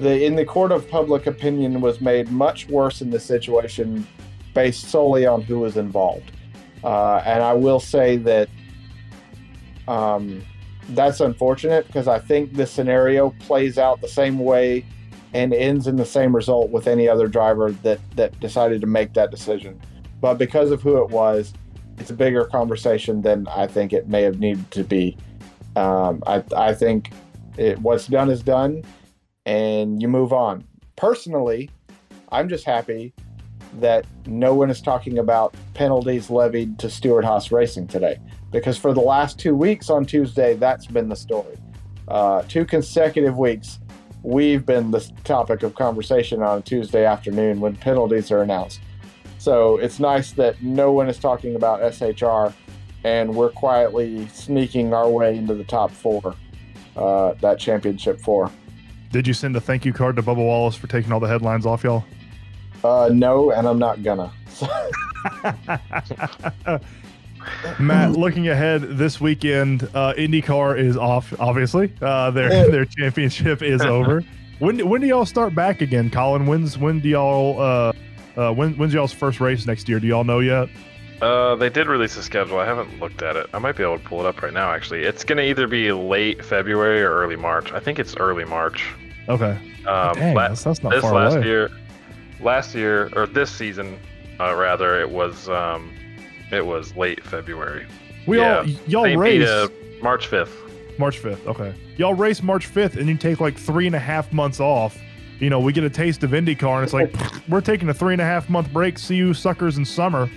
[0.00, 4.06] the in the court of public opinion was made much worse in this situation
[4.54, 6.32] based solely on who was involved,
[6.84, 8.48] uh, and I will say that
[9.88, 10.42] um,
[10.90, 14.84] that's unfortunate because I think this scenario plays out the same way
[15.34, 19.12] and ends in the same result with any other driver that that decided to make
[19.14, 19.80] that decision.
[20.20, 21.52] But because of who it was,
[21.98, 25.16] it's a bigger conversation than I think it may have needed to be.
[25.74, 27.10] Um, I, I think
[27.58, 28.82] it, what's done is done,
[29.44, 30.64] and you move on.
[30.96, 31.70] Personally,
[32.32, 33.12] I'm just happy
[33.80, 38.18] that no one is talking about penalties levied to Stewart Haas Racing today,
[38.52, 41.56] because for the last two weeks on Tuesday, that's been the story.
[42.08, 43.78] Uh, two consecutive weeks,
[44.22, 48.80] we've been the topic of conversation on Tuesday afternoon when penalties are announced.
[49.38, 52.52] So it's nice that no one is talking about SHR,
[53.04, 56.34] and we're quietly sneaking our way into the top four,
[56.96, 58.50] uh, that championship four.
[59.12, 61.64] Did you send a thank you card to Bubba Wallace for taking all the headlines
[61.66, 62.04] off y'all?
[62.84, 64.32] Uh, no, and I'm not gonna.
[67.78, 71.32] Matt, looking ahead this weekend, uh, IndyCar is off.
[71.38, 74.22] Obviously, uh, their their championship is over.
[74.58, 76.46] When when do y'all start back again, Colin?
[76.46, 77.92] When's when do y'all uh,
[78.38, 80.00] uh when when's y'all's first race next year?
[80.00, 80.70] Do y'all know yet?
[81.20, 82.58] Uh, they did release a schedule.
[82.58, 83.50] I haven't looked at it.
[83.52, 84.70] I might be able to pull it up right now.
[84.70, 87.70] Actually, it's gonna either be late February or early March.
[87.72, 88.82] I think it's early March.
[89.28, 89.58] Okay.
[89.86, 91.46] Um, Dang, la- that's, that's not this far last away.
[91.46, 91.70] year,
[92.40, 93.98] last year or this season,
[94.40, 95.92] uh, rather, it was um,
[96.50, 97.86] it was late February.
[98.26, 99.68] we yeah, all y'all race Peter,
[100.02, 100.56] March fifth.
[100.98, 101.46] March fifth.
[101.46, 104.98] Okay, y'all race March fifth, and you take like three and a half months off.
[105.38, 107.14] You know, we get a taste of IndyCar, and it's like
[107.48, 108.98] we're taking a three and a half month break.
[108.98, 110.30] See you suckers in summer.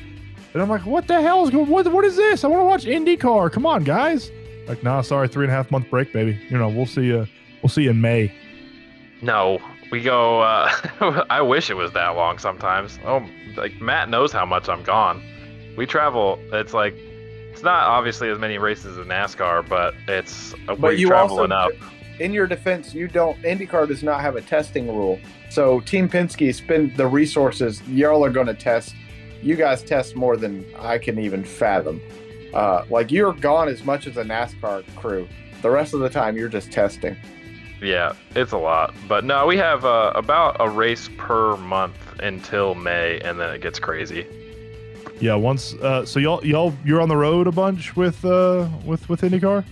[0.54, 1.70] And I'm like, what the hell is going?
[1.70, 2.44] What what is this?
[2.44, 3.52] I want to watch IndyCar.
[3.52, 4.32] Come on, guys.
[4.68, 6.40] Like, nah, sorry, three and a half month break, baby.
[6.50, 7.28] You know, we'll see you.
[7.62, 8.34] We'll see you in May.
[9.22, 9.60] No,
[9.92, 10.42] we go.
[10.42, 12.38] Uh, I wish it was that long.
[12.40, 13.00] Sometimes.
[13.06, 13.28] Oh,
[13.58, 15.24] like Matt knows how much I'm gone.
[15.78, 16.40] We travel.
[16.54, 16.96] It's like
[17.52, 21.32] it's not obviously as many races as NASCAR, but it's uh, But we you travel
[21.40, 21.72] also- enough.
[22.20, 23.42] in your defense, you don't.
[23.44, 25.20] IndyCar does not have a testing rule,
[25.50, 27.82] so Team Penske spend the resources.
[27.88, 28.94] Y'all are going to test.
[29.42, 32.02] You guys test more than I can even fathom.
[32.54, 35.28] Uh, like you're gone as much as a NASCAR crew.
[35.62, 37.16] The rest of the time, you're just testing.
[37.82, 38.94] Yeah, it's a lot.
[39.08, 43.62] But no, we have uh, about a race per month until May, and then it
[43.62, 44.28] gets crazy.
[45.20, 45.74] Yeah, once.
[45.76, 49.66] Uh, so y'all y'all you're on the road a bunch with uh with with IndyCar.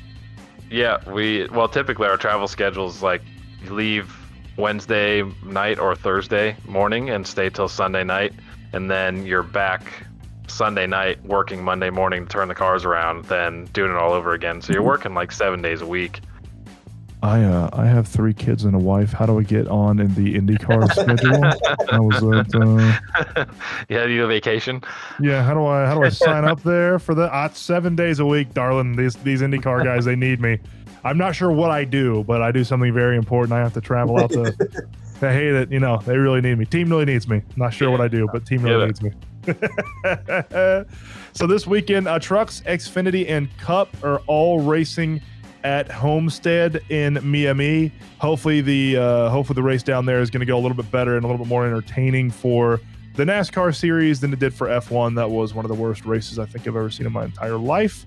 [0.69, 3.21] Yeah, we well typically our travel schedules like
[3.69, 4.13] leave
[4.57, 8.33] Wednesday night or Thursday morning and stay till Sunday night,
[8.73, 9.83] and then you're back
[10.47, 14.33] Sunday night working Monday morning to turn the cars around, then doing it all over
[14.33, 14.61] again.
[14.61, 16.21] So you're working like seven days a week.
[17.23, 19.11] I uh I have three kids and a wife.
[19.11, 21.43] How do I get on in the IndyCar schedule?
[21.91, 23.45] I was at, uh,
[23.89, 24.83] yeah, you a vacation?
[25.19, 25.41] yeah.
[25.41, 28.25] How do I how do I sign up there for the uh, seven days a
[28.25, 28.95] week, darling?
[28.95, 30.59] These these IndyCar guys they need me.
[31.03, 33.53] I'm not sure what I do, but I do something very important.
[33.53, 34.53] I have to travel out to.
[35.21, 35.71] I hate it.
[35.71, 36.65] You know they really need me.
[36.65, 37.41] Team really needs me.
[37.55, 39.11] Not sure what I do, but team really Get needs me.
[41.33, 45.21] so this weekend, uh, trucks, Xfinity, and Cup are all racing
[45.67, 47.91] at Homestead in Miami.
[48.19, 50.89] Hopefully the uh, hopefully the race down there is going to go a little bit
[50.91, 52.79] better and a little bit more entertaining for
[53.15, 55.15] the NASCAR series than it did for F1.
[55.15, 57.57] That was one of the worst races I think I've ever seen in my entire
[57.57, 58.05] life.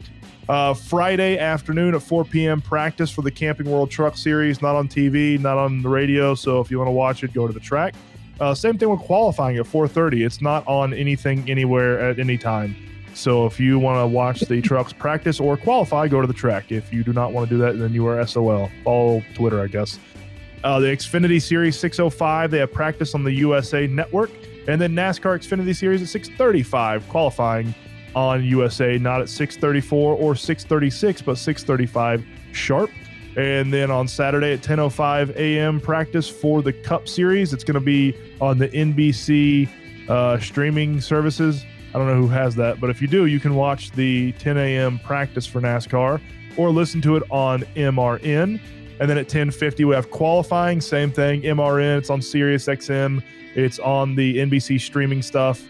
[0.48, 2.62] Uh, Friday afternoon at 4 p.m.
[2.62, 4.62] practice for the Camping World Truck Series.
[4.62, 6.34] Not on TV, not on the radio.
[6.34, 7.94] So if you want to watch it, go to the track.
[8.40, 10.24] Uh, same thing with qualifying at 4:30.
[10.24, 12.74] It's not on anything anywhere at any time.
[13.14, 16.70] So if you want to watch the trucks practice or qualify, go to the track.
[16.70, 18.70] If you do not want to do that, then you are SOL.
[18.84, 19.98] Follow Twitter, I guess.
[20.62, 24.30] Uh, the Xfinity Series 605, they have practice on the USA Network,
[24.68, 27.74] and then NASCAR Xfinity Series at 635, qualifying
[28.14, 32.90] on USA, not at 634 or 636, but 635 sharp.
[33.36, 35.80] And then on Saturday at 10:05 a.m.
[35.80, 37.52] practice for the Cup Series.
[37.52, 39.68] It's going to be on the NBC
[40.08, 41.64] uh, streaming services.
[41.92, 44.56] I don't know who has that, but if you do, you can watch the 10
[44.56, 44.98] a.m.
[45.00, 46.20] practice for NASCAR
[46.56, 48.60] or listen to it on MRN.
[49.00, 51.98] And then at 10:50 we have qualifying, same thing, MRN.
[51.98, 53.22] It's on Sirius XM.
[53.54, 55.62] It's on the NBC streaming stuff.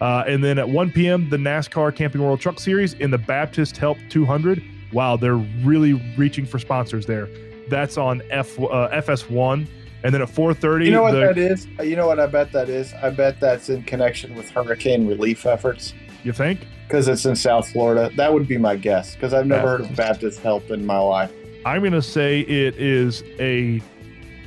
[0.00, 1.28] Uh, and then at 1 p.m.
[1.28, 4.62] the NASCAR Camping World Truck Series in the Baptist Help 200.
[4.92, 7.28] Wow, they're really reaching for sponsors there.
[7.68, 9.66] That's on F uh, FS1.
[10.06, 11.66] And then at 4:30, You know what the, that is?
[11.82, 12.94] You know what I bet that is?
[12.94, 16.60] I bet that's in connection with hurricane relief efforts you think?
[16.86, 18.10] because it's in South Florida.
[18.16, 19.96] That would be my guess because I've never heard of Baptist.
[19.96, 21.32] Baptist Help in my life.
[21.64, 23.82] I'm gonna say it is a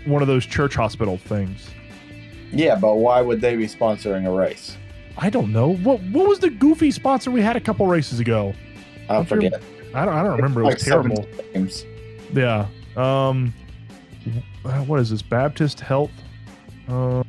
[0.06, 1.70] one of those church hospital things.
[2.54, 4.78] Yeah, but why would they be sponsoring a race?
[5.18, 8.54] I don't know what what was the goofy sponsor we had a couple races ago.
[9.10, 9.62] I forget.
[9.94, 10.62] I don't I don't remember.
[10.62, 11.28] It Like was terrible.
[11.54, 11.86] Games.
[12.34, 12.68] Yeah.
[12.96, 13.54] Um.
[14.30, 15.22] W- What is this?
[15.22, 16.12] Baptist Health.
[16.88, 17.24] Uh,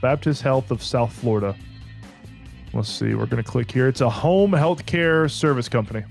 [0.00, 1.54] Baptist Health of South Florida.
[2.72, 3.14] Let's see.
[3.14, 3.88] We're gonna click here.
[3.88, 6.04] It's a home health care service company.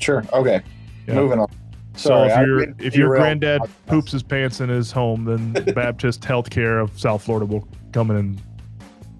[0.00, 0.24] Sure.
[0.32, 0.60] Okay.
[1.06, 1.14] Yeah.
[1.14, 1.46] Moving on.
[1.94, 6.82] So if your if your granddad poops his pants in his home, then Baptist Healthcare
[6.82, 8.42] of South Florida will come in and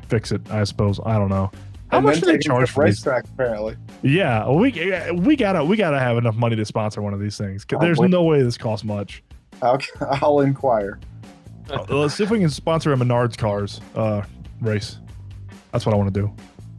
[0.08, 0.40] fix it.
[0.50, 1.00] I suppose.
[1.06, 1.50] I don't know.
[1.90, 2.96] How And much do they to charge for these?
[2.98, 3.24] racetrack?
[3.34, 3.76] Apparently.
[4.02, 4.70] Yeah, we
[5.14, 7.64] we gotta we gotta have enough money to sponsor one of these things.
[7.80, 9.22] There's no way this costs much.
[9.62, 9.78] I'll,
[10.22, 10.98] I'll inquire.
[11.70, 14.22] Uh, Let's see if we can sponsor a Menards cars uh,
[14.60, 14.98] race.
[15.72, 16.32] That's what I want to do.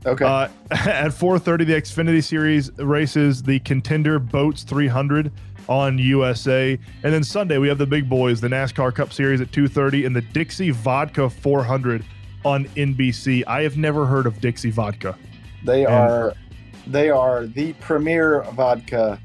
[0.06, 0.26] Okay.
[0.26, 5.32] Uh, at 4:30, the Xfinity Series races the Contender Boats 300
[5.68, 9.52] on USA, and then Sunday we have the big boys, the NASCAR Cup Series at
[9.52, 12.04] 2:30, and the Dixie Vodka 400
[12.46, 13.44] on NBC.
[13.46, 15.16] I have never heard of Dixie Vodka.
[15.64, 16.34] they and- are
[16.88, 19.20] they are the premier vodka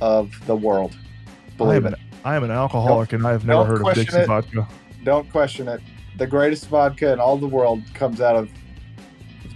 [0.00, 0.96] of the world.
[0.96, 1.92] I Believe it.
[1.92, 4.26] an, I am an alcoholic, and I have never heard of Dixie it.
[4.26, 4.66] Vodka.
[5.04, 5.80] Don't question it.
[6.16, 8.48] The greatest vodka in all the world comes out of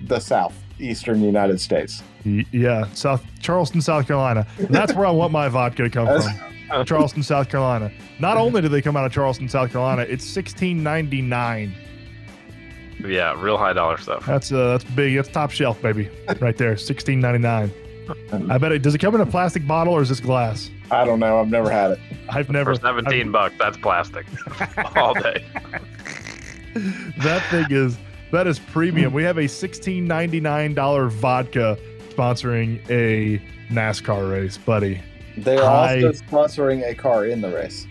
[0.07, 2.03] the South, Eastern United States.
[2.27, 4.47] Y- Yeah, South Charleston, South Carolina.
[4.59, 6.85] That's where I want my vodka to come from.
[6.85, 7.91] Charleston, South Carolina.
[8.19, 11.73] Not only do they come out of Charleston, South Carolina, it's 16.99.
[13.07, 14.27] Yeah, real high dollar stuff.
[14.27, 15.15] That's uh, that's big.
[15.15, 16.11] That's top shelf, baby,
[16.41, 16.75] right there.
[16.75, 18.51] 16.99.
[18.51, 18.83] I bet it.
[18.83, 20.69] Does it come in a plastic bottle or is this glass?
[20.91, 21.41] I don't know.
[21.41, 22.01] I've never had it.
[22.29, 22.75] I've never.
[22.75, 24.27] For 17 bucks, that's plastic
[24.97, 25.45] all day.
[27.19, 27.99] that thing is
[28.33, 29.13] that is premium.
[29.13, 31.79] We have a $16.99 vodka
[32.11, 33.41] sponsoring a
[33.73, 35.01] NASCAR race, buddy.
[35.37, 37.87] They are I- also sponsoring a car in the race.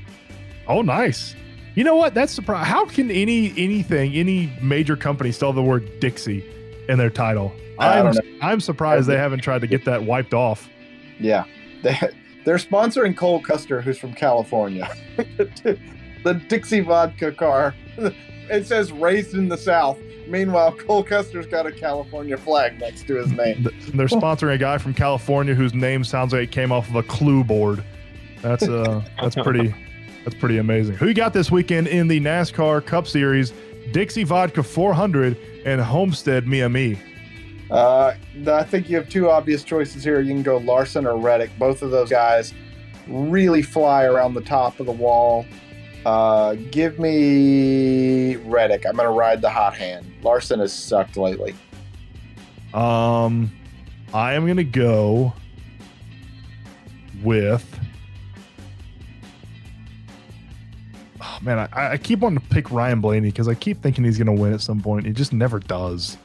[0.68, 1.36] Oh, nice.
[1.76, 2.14] You know what?
[2.14, 2.66] That's surprising.
[2.66, 6.44] How can any anything, any major company still have the word Dixie
[6.90, 7.54] in their title?
[7.80, 10.68] I I'm, I'm surprised they haven't tried to get that wiped off.
[11.20, 11.46] Yeah,
[11.84, 11.96] they
[12.48, 14.90] they're sponsoring Cole Custer, who's from California.
[15.18, 17.76] the Dixie vodka car.
[18.50, 23.16] It says "Raised in the South." Meanwhile, Cole Custer's got a California flag next to
[23.16, 23.68] his name.
[23.94, 27.04] They're sponsoring a guy from California whose name sounds like it came off of a
[27.04, 27.84] clue board.
[28.42, 29.76] That's uh that's pretty
[30.24, 30.96] that's pretty amazing.
[30.96, 33.52] Who you got this weekend in the NASCAR Cup Series?
[33.92, 35.36] Dixie Vodka 400
[35.66, 36.98] and Homestead Miami.
[37.70, 38.14] Uh,
[38.48, 40.22] I think you have two obvious choices here.
[40.22, 41.52] You can go Larson or Reddick.
[41.60, 42.54] Both of those guys
[43.08, 45.46] really fly around the top of the wall.
[46.06, 48.86] Uh, give me Reddick.
[48.86, 50.06] I'm going to ride the hot hand.
[50.24, 51.56] Larson has sucked lately.
[52.74, 53.52] Um,
[54.14, 55.34] I am gonna go
[57.24, 57.80] with.
[61.20, 64.18] Oh, man, I, I keep wanting to pick Ryan Blaney because I keep thinking he's
[64.18, 65.06] gonna win at some point.
[65.06, 66.18] He just never does.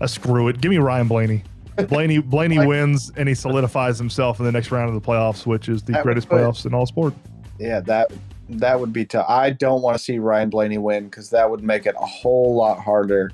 [0.00, 0.60] Uh, screw it.
[0.60, 1.44] Give me Ryan Blaney.
[1.88, 5.46] Blaney Blaney Like- wins and he solidifies himself in the next round of the playoffs,
[5.46, 7.14] which is the greatest put- playoffs in all sport.
[7.58, 8.12] Yeah, that
[8.48, 9.26] that would be tough.
[9.28, 12.54] I don't want to see Ryan Blaney win because that would make it a whole
[12.54, 13.32] lot harder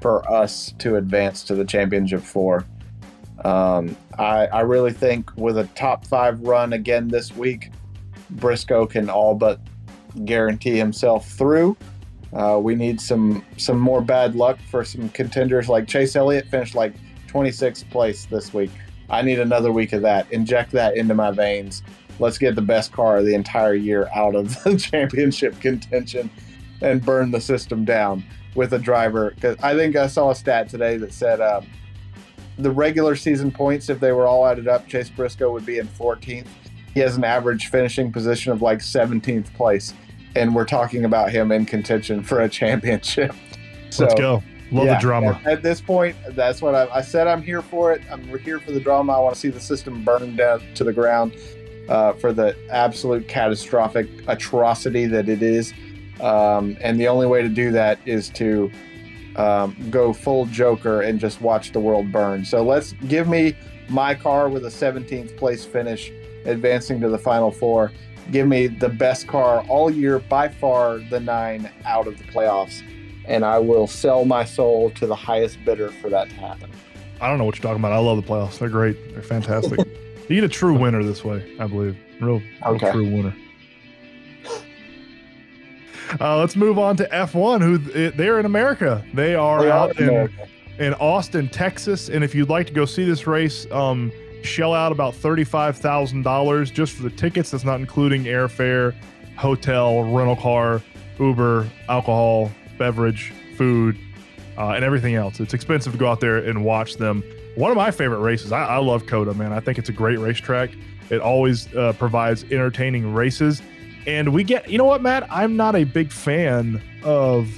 [0.00, 2.66] for us to advance to the championship four.
[3.44, 7.70] Um, I, I really think with a top five run again this week,
[8.30, 9.60] Briscoe can all but
[10.24, 11.76] guarantee himself through.
[12.32, 16.74] Uh, we need some some more bad luck for some contenders like Chase Elliott finished
[16.74, 16.94] like
[17.28, 18.70] 26th place this week.
[19.10, 20.30] I need another week of that.
[20.32, 21.82] Inject that into my veins
[22.18, 26.30] let's get the best car of the entire year out of the championship contention
[26.80, 28.24] and burn the system down
[28.54, 29.32] with a driver.
[29.34, 31.66] Because I think I saw a stat today that said um,
[32.58, 35.88] the regular season points, if they were all added up, Chase Briscoe would be in
[35.88, 36.46] 14th.
[36.94, 39.94] He has an average finishing position of like 17th place,
[40.34, 43.34] and we're talking about him in contention for a championship.
[43.90, 44.42] So, Let's go.
[44.70, 45.40] Love yeah, the drama.
[45.44, 47.26] At, this point, that's what I, I said.
[47.26, 48.00] I'm here for it.
[48.10, 49.12] I'm here for the drama.
[49.12, 51.36] I want to see the system burn down to the ground
[51.90, 55.74] uh, for the absolute catastrophic atrocity that it is.
[56.22, 58.70] Um, and the only way to do that is to
[59.36, 62.44] um, go full Joker and just watch the world burn.
[62.44, 63.54] So let's give me
[63.88, 66.10] my car with a 17th place finish,
[66.44, 67.92] advancing to the final four.
[68.32, 72.82] Give me the best car all year, by far the nine out of the playoffs
[73.26, 76.70] and I will sell my soul to the highest bidder for that to happen.
[77.20, 77.92] I don't know what you're talking about.
[77.92, 78.58] I love the playoffs.
[78.58, 79.12] They're great.
[79.12, 79.78] They're fantastic.
[80.28, 81.96] you get a true winner this way, I believe.
[82.20, 82.90] Real, real Okay.
[82.90, 83.34] true winner.
[86.20, 87.62] Uh, let's move on to F1.
[87.62, 87.78] Who
[88.10, 89.04] they're in America?
[89.14, 90.30] They are They are out in,
[90.78, 92.10] in Austin, Texas.
[92.10, 94.12] And if you'd like to go see this race, um,
[94.44, 97.50] shell out about thirty-five thousand dollars just for the tickets.
[97.50, 98.94] That's not including airfare,
[99.36, 100.82] hotel, rental car,
[101.18, 103.98] Uber, alcohol, beverage, food,
[104.58, 105.40] uh, and everything else.
[105.40, 107.22] It's expensive to go out there and watch them.
[107.54, 108.52] One of my favorite races.
[108.52, 109.52] I, I love COTA, man.
[109.52, 110.70] I think it's a great racetrack.
[111.10, 113.60] It always uh, provides entertaining races.
[114.06, 115.26] And we get, you know what, Matt?
[115.30, 117.48] I'm not a big fan of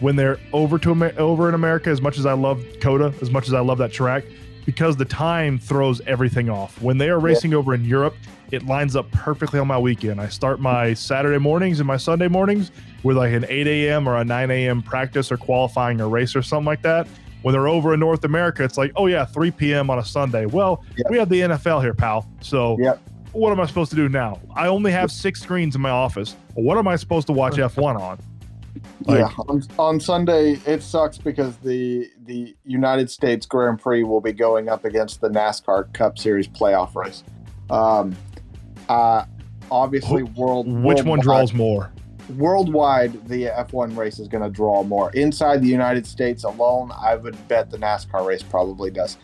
[0.00, 3.30] when they're over to Amer- over in America as much as I love COTA, as
[3.30, 4.24] much as I love that track,
[4.66, 6.80] because the time throws everything off.
[6.80, 8.14] When they are racing over in Europe,
[8.50, 10.20] it lines up perfectly on my weekend.
[10.20, 12.70] I start my Saturday mornings and my Sunday mornings
[13.02, 14.08] with like an 8 a.m.
[14.08, 14.82] or a 9 a.m.
[14.82, 17.06] practice or qualifying a race or something like that.
[17.42, 19.90] When they're over in North America, it's like, oh yeah, 3 p.m.
[19.90, 20.46] on a Sunday.
[20.46, 21.06] Well, Yep.
[21.10, 22.26] we have the NFL here, pal.
[22.40, 23.00] So Yep.
[23.32, 24.40] what am I supposed to do now?
[24.54, 26.36] I only have six screens in my office.
[26.54, 28.18] What am I supposed to watch F1 on?
[29.06, 34.20] Like- yeah, on, on Sunday it sucks because the the United States Grand Prix will
[34.20, 37.22] be going up against the NASCAR Cup Series playoff race.
[37.70, 38.16] Um,
[38.88, 39.24] uh,
[39.70, 41.90] obviously, world Which one draws more?
[42.36, 43.26] worldwide?
[43.28, 45.10] The F1 race is going to draw more.
[45.12, 49.16] Inside the United States alone, I would bet the NASCAR race probably does.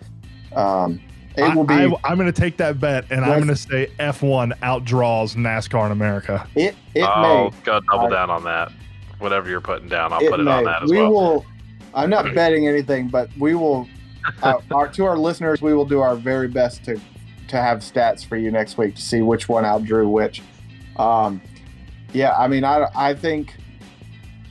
[0.54, 1.00] Um,
[1.36, 3.90] it will be I, am going to take that bet, and I'm going to say
[3.98, 6.46] F1 outdraws NASCAR in America.
[6.56, 6.74] it.
[6.94, 7.56] It I'll may.
[7.62, 8.72] go double I- down on that.
[9.20, 10.50] Whatever you're putting down, I'll it put it may.
[10.50, 11.12] on that as we well.
[11.12, 11.46] will.
[11.94, 13.86] I'm not betting anything, but we will.
[14.42, 16.98] Uh, our, to our listeners, we will do our very best to
[17.48, 20.42] to have stats for you next week to see which one outdrew which.
[20.96, 21.40] Um,
[22.12, 23.56] yeah, I mean, I I think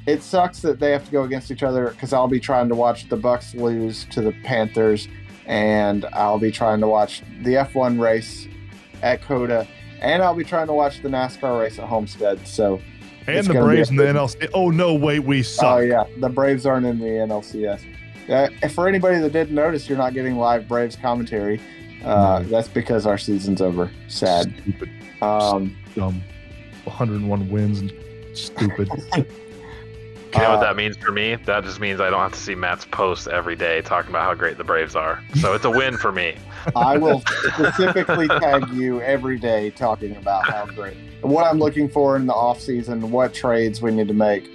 [0.05, 2.75] it sucks that they have to go against each other because I'll be trying to
[2.75, 5.07] watch the Bucks lose to the Panthers,
[5.45, 8.47] and I'll be trying to watch the F1 race
[9.01, 9.67] at COTA,
[10.01, 12.45] and I'll be trying to watch the NASCAR race at Homestead.
[12.47, 12.81] So.
[13.27, 14.49] And the Braves and the NLC.
[14.53, 15.77] Oh, no, wait, we suck.
[15.77, 17.81] Oh yeah, the Braves aren't in the NLCS.
[18.29, 21.59] Uh, for anybody that didn't notice, you're not getting live Braves commentary.
[22.03, 22.43] Uh, No.
[22.49, 23.91] That's because our season's over.
[24.07, 24.53] Sad.
[24.61, 24.89] Stupid,
[25.21, 26.21] Um, dumb.
[26.85, 27.91] 101 wins and
[28.33, 28.89] stupid.
[30.33, 31.35] You know Uh, what that means for me?
[31.35, 34.33] That just means I don't have to see Matt's posts every day talking about how
[34.35, 35.23] great the Braves are.
[35.41, 36.35] So it's a win for me.
[36.75, 42.15] I will specifically tag you every day talking about how great, what I'm looking for
[42.15, 44.47] in the off season, what trades we need to make.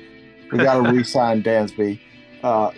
[0.52, 1.98] We got to re-sign Dansby.
[2.44, 2.70] Uh,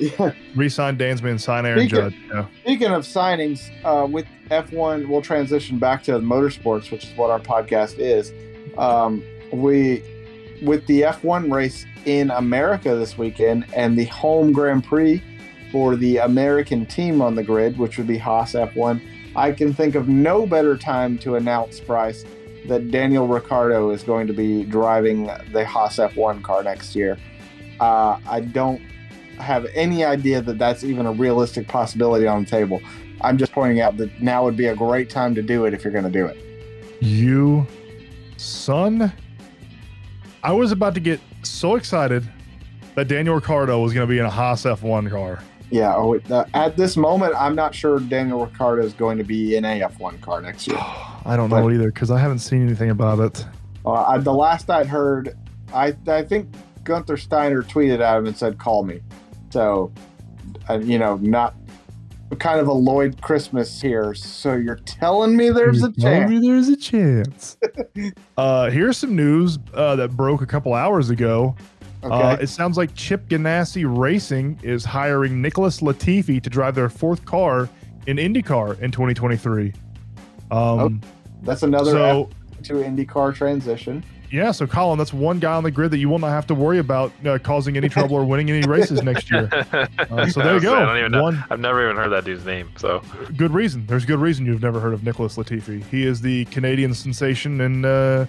[0.55, 2.17] Resign Dansby and sign Aaron Speaking- Judge.
[2.33, 2.47] Yeah.
[2.63, 7.41] Speaking of signings, uh, with F1, we'll transition back to motorsports, which is what our
[7.41, 8.33] podcast is.
[8.79, 10.03] Um, we,
[10.63, 15.23] with the F1 race in America this weekend and the home Grand Prix
[15.73, 19.01] for the American team on the grid, which would be Haas F1,
[19.35, 22.25] I can think of no better time to announce, Bryce,
[22.69, 27.19] that Daniel Ricciardo is going to be driving the Haas F1 car next year.
[27.81, 28.81] Uh, I don't
[29.39, 32.81] have any idea that that's even a realistic possibility on the table.
[33.21, 35.85] I'm just pointing out that now would be a great time to do it if
[35.85, 36.39] you're going to do it.
[37.01, 37.67] You,
[38.37, 39.13] son.
[40.43, 42.28] I was about to get so excited
[42.95, 45.43] that Daniel Ricciardo was going to be in a Haas F1 car.
[45.70, 45.95] Yeah.
[45.95, 49.64] Oh, uh, at this moment, I'm not sure Daniel Ricciardo is going to be in
[49.64, 50.78] a F1 car next year.
[51.24, 53.45] I don't know either because I haven't seen anything about it.
[53.84, 55.37] Uh, I, the last I'd heard,
[55.74, 56.49] I I think
[56.84, 59.01] Guenther Steiner tweeted at him and said, "Call me."
[59.51, 59.93] So,
[60.68, 61.55] uh, you know, not
[62.35, 64.14] kind of a Lloyd Christmas here.
[64.14, 66.31] So you're telling me there's a chance?
[66.31, 67.57] Maybe there's a chance.
[68.37, 71.55] uh, here's some news uh, that broke a couple hours ago.
[72.03, 72.14] Okay.
[72.14, 77.24] Uh, it sounds like Chip Ganassi Racing is hiring Nicholas Latifi to drive their fourth
[77.24, 77.68] car
[78.07, 79.72] in IndyCar in 2023.
[80.51, 81.01] Um,
[81.43, 82.31] That's another so
[82.64, 84.05] to IndyCar transition.
[84.37, 86.55] Yeah, so Colin, that's one guy on the grid that you will not have to
[86.55, 89.49] worry about uh, causing any trouble or winning any races next year.
[89.99, 90.74] Uh, so there you go.
[90.74, 91.22] I don't even know.
[91.22, 92.70] One I've never even heard that dude's name.
[92.76, 93.03] So
[93.37, 93.87] good reason.
[93.87, 95.84] There's good reason you've never heard of Nicholas Latifi.
[95.84, 98.26] He is the Canadian sensation, and uh,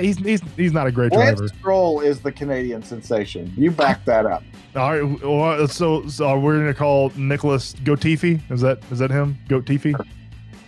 [0.00, 1.54] he's he's he's not a great Lance driver.
[1.58, 3.52] Stroll is the Canadian sensation.
[3.56, 4.42] You back that up.
[4.76, 8.40] All right, well, so, so we're gonna call Nicholas Goatifi.
[8.50, 9.38] Is that is that him?
[9.48, 9.94] Goatifi?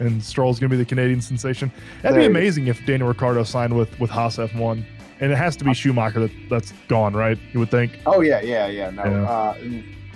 [0.01, 1.71] And Stroll's gonna be the Canadian sensation.
[2.03, 4.83] That'd There be amazing if Daniel Ricciardo signed with with Haas F1,
[5.21, 7.39] and it has to be Schumacher that that's gone, right?
[7.53, 7.93] You would think.
[8.07, 8.91] Oh yeah, yeah, yeah.
[8.91, 9.23] No, Yeah.
[9.31, 9.55] Uh,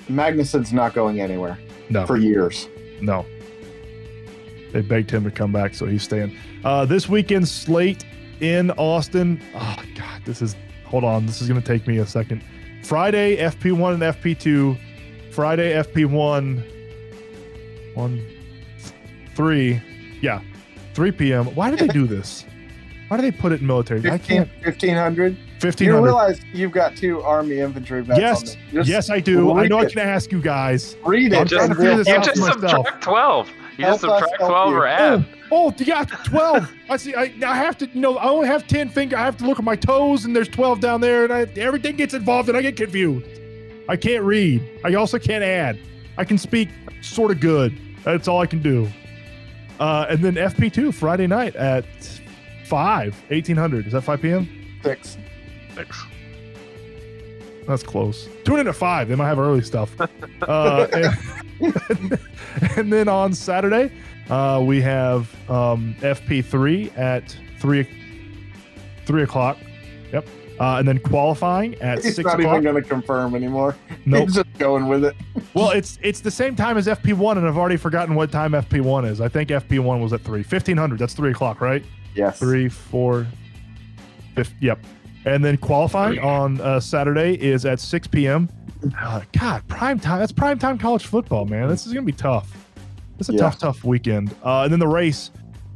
[0.09, 1.57] Magnussen's not going anywhere
[1.91, 2.69] No, for years.
[3.01, 3.25] no.
[4.73, 6.37] They begged him to come back, so he's staying.
[6.65, 8.05] Uh, this weekend slate
[8.41, 9.41] in Austin.
[9.55, 10.57] Oh God, this is.
[10.87, 12.43] Hold on, this is gonna take me a second.
[12.83, 14.79] Friday FP1 and FP2.
[15.31, 16.63] Friday FP1.
[17.95, 18.25] One,
[19.35, 19.81] three,
[20.21, 20.41] yeah,
[20.95, 21.47] 3 p.m.
[21.55, 22.45] Why do they do this?
[23.09, 24.01] Why do they put it in military?
[24.01, 24.49] I 15, can't.
[24.65, 25.37] 1500.
[25.81, 28.57] You realize you've got two Army infantry vets Yes, this.
[28.73, 29.51] Just yes, I do.
[29.53, 29.93] I read know I it.
[29.93, 30.95] can ask you guys.
[31.07, 31.49] Read it.
[31.49, 32.61] trying to and figure we'll- this you just for myself.
[32.87, 33.49] subtract twelve.
[33.79, 34.77] You just Help us subtract twelve you.
[34.77, 35.27] or add.
[35.51, 36.71] Oh, oh, you got 12.
[36.91, 37.15] I see.
[37.15, 39.17] I, I have to, you know, I only have 10 finger.
[39.17, 41.97] I have to look at my toes, and there's 12 down there, and I, everything
[41.97, 43.27] gets involved, and I get confused.
[43.89, 44.63] I can't read.
[44.85, 45.79] I also can't add.
[46.19, 46.69] I can speak
[47.01, 47.77] sort of good.
[48.05, 48.89] That's all I can do.
[49.81, 51.85] Uh, and then FP2 Friday night at
[52.67, 53.87] 5, 1800.
[53.87, 54.49] Is that 5 p.m.?
[54.83, 55.17] Six.
[55.75, 56.03] Six.
[57.67, 58.29] That's close.
[58.45, 59.09] Tune in at 5.
[59.09, 59.95] They might have early stuff.
[60.43, 60.87] Uh,
[61.61, 62.19] and,
[62.77, 63.91] and then on Saturday,
[64.29, 67.89] uh, we have um, FP3 at 3,
[69.07, 69.57] 3 o'clock.
[70.13, 70.29] Yep.
[70.61, 72.53] Uh, and then qualifying at He's 6 not o'clock.
[72.61, 73.77] even going to confirm anymore.
[74.07, 74.25] Nope.
[74.29, 75.17] He's just going with it.
[75.55, 79.11] Well, it's it's the same time as FP1, and I've already forgotten what time FP1
[79.11, 79.21] is.
[79.23, 80.41] I think FP1 was at 3.
[80.41, 80.99] 1500.
[80.99, 81.83] That's 3 o'clock, right?
[82.15, 82.39] Yes.
[82.39, 83.27] Three, four,
[84.35, 84.53] fifth.
[84.61, 84.79] Yep.
[85.25, 88.49] And then qualifying on uh, Saturday is at 6 p.m.
[89.01, 90.19] Uh, God, prime time.
[90.19, 91.69] That's prime time college football, man.
[91.71, 92.53] This is gonna be tough.
[93.19, 93.39] It's a Yeah.
[93.39, 94.35] tough, tough weekend.
[94.45, 95.31] Uh, and then the race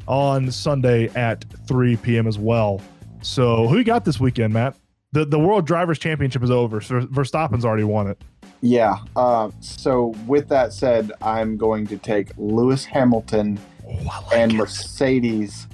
[0.07, 2.27] on Sunday at 3 p.m.
[2.27, 2.83] as well.
[3.23, 4.77] So who you got this weekend, Matt?
[5.13, 6.81] The the World Drivers Championship is over.
[6.81, 8.21] So Verstappen's already won it.
[8.61, 8.99] Yeah.
[9.17, 14.57] Uh, so with that said, I'm going to take Lewis Hamilton Oh, like and it.
[14.57, 15.67] Mercedes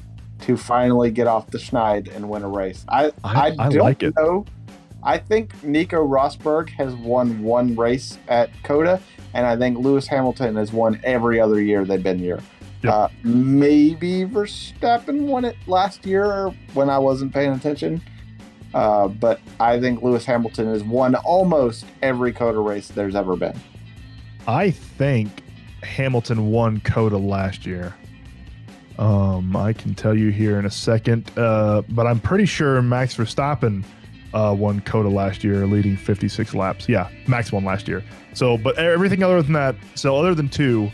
[0.42, 2.84] to finally get off the schneid and win a race.
[2.88, 4.45] I I- I, I don't like know.
[5.03, 9.01] I think Nico Rosberg has won one race at COTA,
[9.34, 12.40] and I think Lewis Hamilton has won every other year they've been here.
[12.85, 12.93] Yep.
[12.93, 18.03] Uh, maybe Verstappen won it last year when I wasn't paying attention.
[18.74, 23.59] Uh, but I think Lewis Hamilton has won almost every COTA race there's ever been.
[24.47, 25.30] I think
[25.82, 27.95] Hamilton won COTA last year.
[28.99, 33.16] Um, I can tell you here in a second, uh, but I'm pretty sure Max
[33.16, 33.82] Verstappen
[34.35, 36.87] uh, won COTA last year, leading 56 laps.
[36.87, 38.05] Yeah, Max won last year.
[38.35, 40.91] So, but everything other than that, so other than two,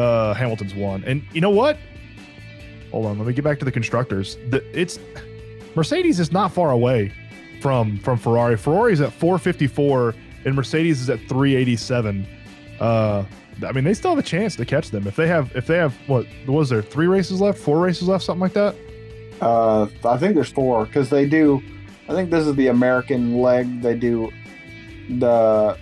[0.00, 1.04] uh, Hamilton's won.
[1.04, 1.78] And you know what?
[2.90, 4.36] Hold on, let me get back to the constructors.
[4.48, 4.98] The, it's
[5.74, 7.12] Mercedes is not far away
[7.60, 8.56] from from Ferrari.
[8.56, 12.26] Ferrari's at 454, and Mercedes is at 387.
[12.80, 13.24] Uh,
[13.64, 15.76] I mean, they still have a chance to catch them if they have if they
[15.76, 18.74] have what was there three races left, four races left, something like that.
[19.40, 21.62] Uh, I think there's four because they do.
[22.08, 23.82] I think this is the American leg.
[23.82, 24.32] They do
[25.18, 25.78] the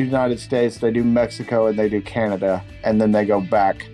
[0.00, 3.86] United States, they do Mexico, and they do Canada, and then they go back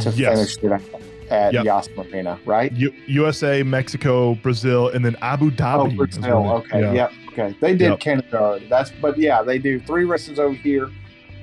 [0.00, 0.82] to yes, finish it
[1.30, 1.64] at Yep.
[1.64, 2.72] Yas Marina, right?
[2.72, 5.88] U- USA, Mexico, Brazil, and then Abu Oh, Dhabi.
[5.90, 6.50] is Brazil.
[6.52, 6.80] Okay.
[6.82, 6.92] yeah.
[6.92, 7.12] Yep.
[7.32, 7.56] Okay.
[7.60, 8.00] They did Yep.
[8.00, 8.66] Canada already.
[8.68, 10.90] That's but yeah, they do three races over here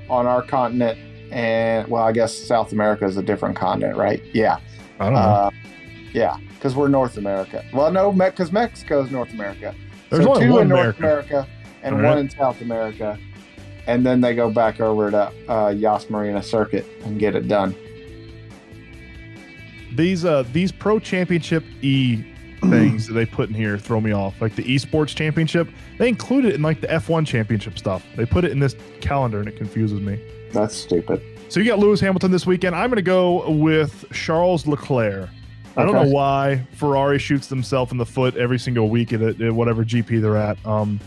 [0.09, 0.97] on our continent,
[1.31, 4.21] and well, I guess South America is a different continent, right?
[4.33, 4.57] Yeah.
[4.99, 5.19] I don't know.
[5.19, 5.49] Uh,
[6.13, 7.63] yeah, because we're North America.
[7.73, 9.73] Well, no, because Mexico is North America.
[10.09, 11.27] There's so only two one in North America.
[11.35, 11.47] America
[11.83, 13.17] and All one in South America,
[13.89, 17.75] and then they go back over to uh, Yas Marina Circuit and get it done.
[19.95, 22.23] these uh these pro championship e
[22.69, 24.39] things that they put in here throw me off.
[24.41, 25.67] Like the esports championship,
[25.97, 28.05] they include it in like the F1 championship stuff.
[28.15, 30.19] They put it in this calendar and it confuses me.
[30.51, 31.21] That's stupid.
[31.47, 32.75] So you got Lewis Hamilton this weekend.
[32.75, 35.29] I'm going to go with Charles Leclerc.
[35.77, 39.51] I don't know why Ferrari shoots themselves in the foot every single week at, at
[39.53, 40.63] whatever GP they're at.
[40.65, 40.99] Um,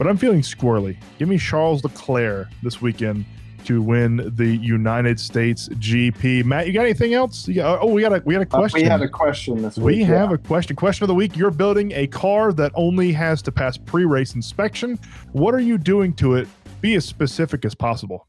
[0.00, 0.96] but I'm feeling squirrely.
[1.18, 3.26] Give me Charles Leclerc this weekend
[3.66, 6.42] to win the United States GP.
[6.46, 7.46] Matt, you got anything else?
[7.46, 8.80] Got, oh, we got a we got a Uh, question.
[8.80, 10.06] we had a question this We week.
[10.06, 10.74] have a question.
[10.74, 11.36] Question of the week.
[11.36, 14.98] You're building a car that only has to pass pre race inspection.
[15.32, 16.48] What are you doing to it?
[16.80, 18.26] Be as specific as possible.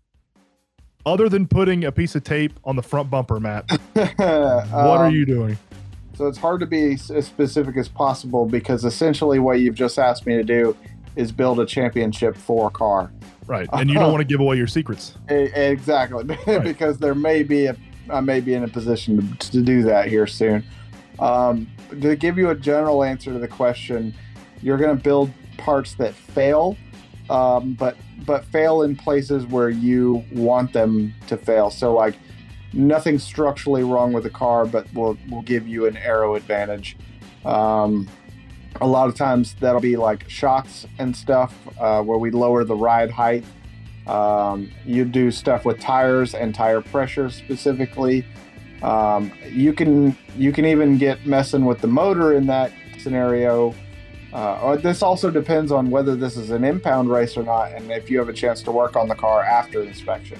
[1.05, 5.09] Other than putting a piece of tape on the front bumper, Matt, what what are
[5.09, 5.57] you doing?
[6.15, 10.27] So it's hard to be as specific as possible because essentially what you've just asked
[10.27, 10.75] me to do
[11.15, 13.11] is build a championship for a car.
[13.47, 13.67] Right.
[13.73, 15.17] And you don't want to give away your secrets.
[15.29, 16.23] Exactly,
[16.63, 17.75] because there may be a,
[18.09, 20.63] I may be in a position to, to do that here soon.
[21.19, 21.69] Um,
[22.01, 24.13] to give you a general answer to the question,
[24.61, 26.77] you're going to build parts that fail,
[27.29, 27.95] um, but
[28.25, 31.69] but fail in places where you want them to fail.
[31.69, 32.15] So like
[32.73, 36.97] nothing structurally wrong with the car, but will will give you an aero advantage.
[37.45, 38.07] Um,
[38.81, 42.75] a lot of times that'll be like shocks and stuff uh, where we lower the
[42.75, 43.45] ride height
[44.07, 48.25] um, you do stuff with tires and tire pressure specifically.
[48.81, 53.75] Um, you can you can even get messing with the motor in that scenario.
[54.33, 58.09] Uh, this also depends on whether this is an impound race or not, and if
[58.09, 60.39] you have a chance to work on the car after inspection.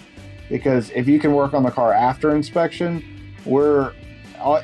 [0.49, 3.93] Because if you can work on the car after inspection, we're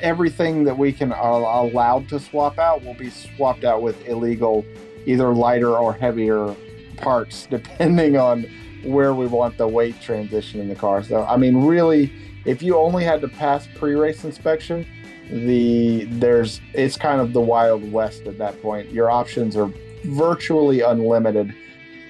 [0.02, 4.64] everything that we can are allowed to swap out will be swapped out with illegal,
[5.06, 6.54] either lighter or heavier
[6.96, 8.46] parts, depending on
[8.84, 11.02] where we want the weight transition in the car.
[11.02, 12.12] So, I mean, really,
[12.44, 14.86] if you only had to pass pre-race inspection,
[15.30, 18.90] the there's it's kind of the wild west at that point.
[18.90, 19.70] Your options are
[20.04, 21.54] virtually unlimited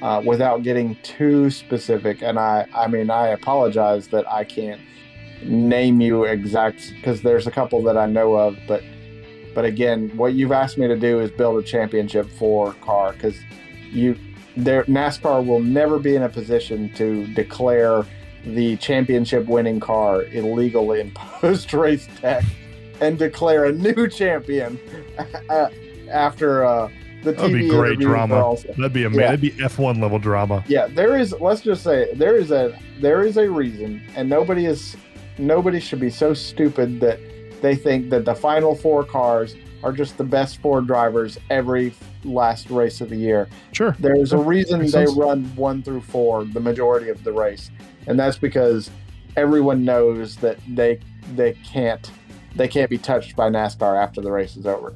[0.03, 2.23] uh, without getting too specific.
[2.23, 4.81] And I, I mean, I apologize that I can't
[5.43, 8.83] name you exact because there's a couple that I know of, but
[9.55, 13.37] but again, what you've asked me to do is build a championship for car because
[13.91, 14.17] you
[14.57, 18.05] there NASCAR will never be in a position to declare
[18.45, 22.45] the championship winning car illegal in post race tech
[23.01, 24.79] and declare a new champion
[26.11, 26.89] after uh,
[27.23, 28.37] the That'd be great drama.
[28.37, 29.21] also- That'd be amazing.
[29.21, 29.27] Yeah.
[29.29, 30.65] That'd be F1 level drama.
[30.69, 31.33] yeah, there is.
[31.41, 34.97] Let's just say there is a there is a reason, and nobody is
[35.39, 37.19] nobody should be so stupid that
[37.63, 41.93] they think that the final four cars are just the best four drivers every
[42.25, 43.49] last race of the year.
[43.73, 43.97] Sure.
[43.99, 45.15] There's a reason they sense.
[45.15, 47.71] run one through four the majority of the race,
[48.07, 48.91] and that's because
[49.37, 51.01] everyone knows that they
[51.35, 52.11] they can't
[52.55, 54.95] they can't be touched by NASCAR after the race is over.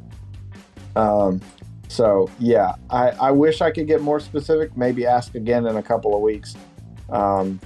[0.97, 1.41] Um,
[1.89, 4.77] so yeah, I, I wish I could get more specific.
[4.77, 6.57] Maybe ask again in a couple of weeks,
[7.11, 7.61] um,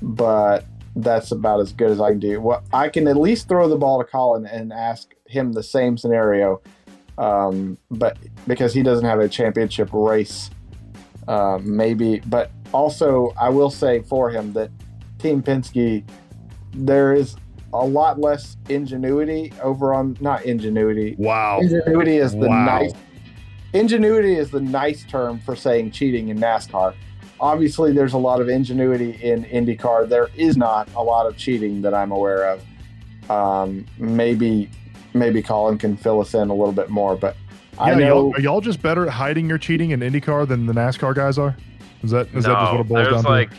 [0.00, 0.64] but
[0.96, 2.40] that's about as good as I can do.
[2.40, 5.96] Well, I can at least throw the ball to Colin and ask him the same
[5.96, 6.60] scenario,
[7.18, 10.50] um, but because he doesn't have a championship race,
[11.28, 12.20] uh, maybe.
[12.26, 14.70] But also, I will say for him that
[15.18, 16.04] Team Penske,
[16.74, 17.36] there is
[17.72, 21.14] a lot less ingenuity over on not ingenuity.
[21.18, 21.60] Wow.
[21.60, 22.64] Ingenuity is the Wow.
[22.66, 22.92] nice.
[23.72, 26.94] Ingenuity is the nice term for saying cheating in NASCAR.
[27.42, 30.08] Obviously, there's a lot of ingenuity in IndyCar.
[30.08, 32.64] There is not a lot of cheating that I'm aware of.
[33.28, 34.70] Um, maybe,
[35.12, 37.36] maybe Colin can fill us in a little bit more, but
[37.78, 38.06] I know.
[38.06, 41.36] y'all, are y'all just better at hiding your cheating in IndyCar than the NASCAR guys
[41.36, 41.56] are?
[42.04, 43.56] Is that is that just what it boils there's down like, to?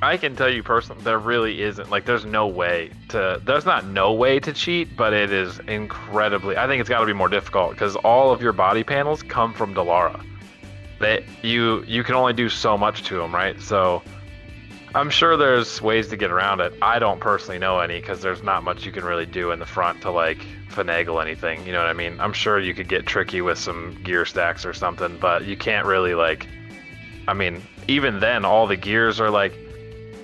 [0.00, 1.90] I can tell you personally, there really isn't.
[1.90, 3.40] Like, there's no way to.
[3.44, 6.56] There's not no way to cheat, but it is incredibly.
[6.56, 9.52] I think it's got to be more difficult because all of your body panels come
[9.52, 10.24] from Dallara.
[11.00, 13.60] That you you can only do so much to them, right?
[13.60, 14.02] So,
[14.94, 16.72] I'm sure there's ways to get around it.
[16.82, 19.66] I don't personally know any because there's not much you can really do in the
[19.66, 20.38] front to like
[20.70, 21.64] finagle anything.
[21.66, 22.18] You know what I mean?
[22.20, 25.86] I'm sure you could get tricky with some gear stacks or something, but you can't
[25.86, 26.46] really like.
[27.26, 29.52] I mean, even then, all the gears are like,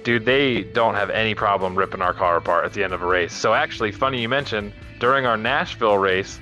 [0.05, 3.07] dude, they don't have any problem ripping our car apart at the end of a
[3.07, 3.33] race.
[3.33, 6.41] So actually, funny you mentioned during our Nashville race,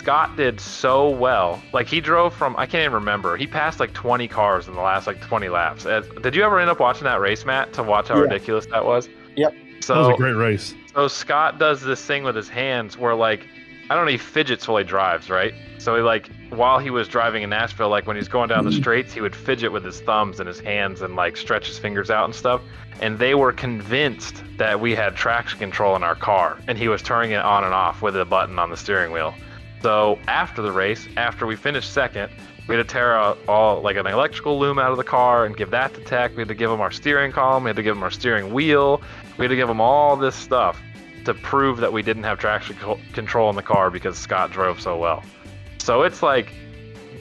[0.00, 1.62] Scott did so well.
[1.74, 3.36] Like he drove from I can't even remember.
[3.36, 5.84] He passed like 20 cars in the last like 20 laps.
[5.84, 8.22] Did you ever end up watching that race, Matt, to watch how Yeah.
[8.22, 9.10] ridiculous that was?
[9.36, 9.54] Yep.
[9.80, 10.74] So That was a great race.
[10.94, 13.46] so Scott does this thing with his hands where like
[13.90, 15.52] I don't know, he fidgets while he drives, right?
[15.76, 18.70] So he like while he was driving in Nashville, like when he's going down the
[18.70, 18.80] mm-hmm.
[18.80, 22.10] straights, he would fidget with his thumbs and his hands and like stretch his fingers
[22.10, 22.62] out and stuff.
[23.02, 27.02] And they were convinced that we had traction control in our car, and he was
[27.02, 29.34] turning it on and off with a button on the steering wheel.
[29.82, 32.30] So after the race, after we finished second,
[32.68, 35.56] we had to tear out all like an electrical loom out of the car and
[35.56, 36.32] give that to tech.
[36.36, 37.64] We had to give them our steering column.
[37.64, 39.02] We had to give them our steering wheel.
[39.38, 40.80] We had to give them all this stuff
[41.24, 42.76] to prove that we didn't have traction
[43.12, 45.22] control in the car because Scott drove so well.
[45.78, 46.52] So it's like,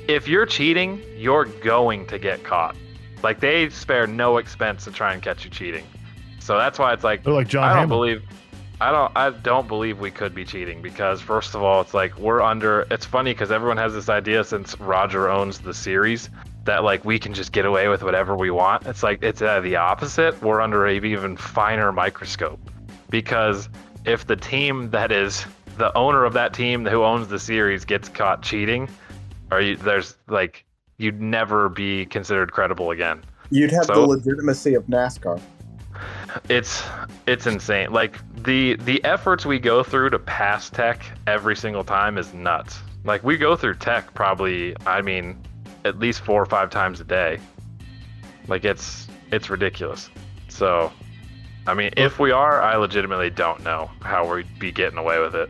[0.08, 2.76] if you're cheating, you're going to get caught.
[3.24, 5.86] Like they spare no expense to try and catch you cheating.
[6.40, 7.90] So that's why it's like They're like John I don't Hammond.
[7.90, 8.24] believe
[8.82, 12.18] I don't I don't believe we could be cheating because first of all it's like
[12.18, 16.30] we're under it's funny because everyone has this idea since Roger owns the series
[16.64, 18.86] that like we can just get away with whatever we want.
[18.86, 20.42] It's like it's uh, the opposite.
[20.42, 22.60] We're under a even finer microscope
[23.10, 23.68] because
[24.06, 25.46] if the team that is
[25.78, 28.90] the owner of that team who owns the series gets caught cheating,
[29.52, 30.66] or you, there's like
[30.98, 35.42] you'd never be considered credible again You'd have So- the legitimacy of NASCAR.
[36.50, 36.84] It's
[37.28, 37.92] it's insane.
[37.92, 42.80] Like the the efforts we go through to pass tech every single time is nuts.
[43.04, 45.42] Like we go through tech probably i mean
[45.86, 47.40] at least four or five times a day.
[48.48, 50.10] Like it's it's ridiculous.
[50.48, 50.92] So
[51.68, 55.36] i mean if we are i legitimately don't know how we'd be getting away with
[55.36, 55.50] it.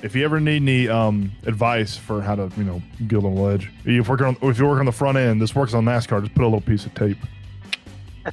[0.00, 3.40] If you ever need any um, advice for how to, you know, get on the
[3.40, 6.22] ledge, if working on, if you work on the front end, this works on NASCAR.
[6.22, 7.18] Just put a little piece of tape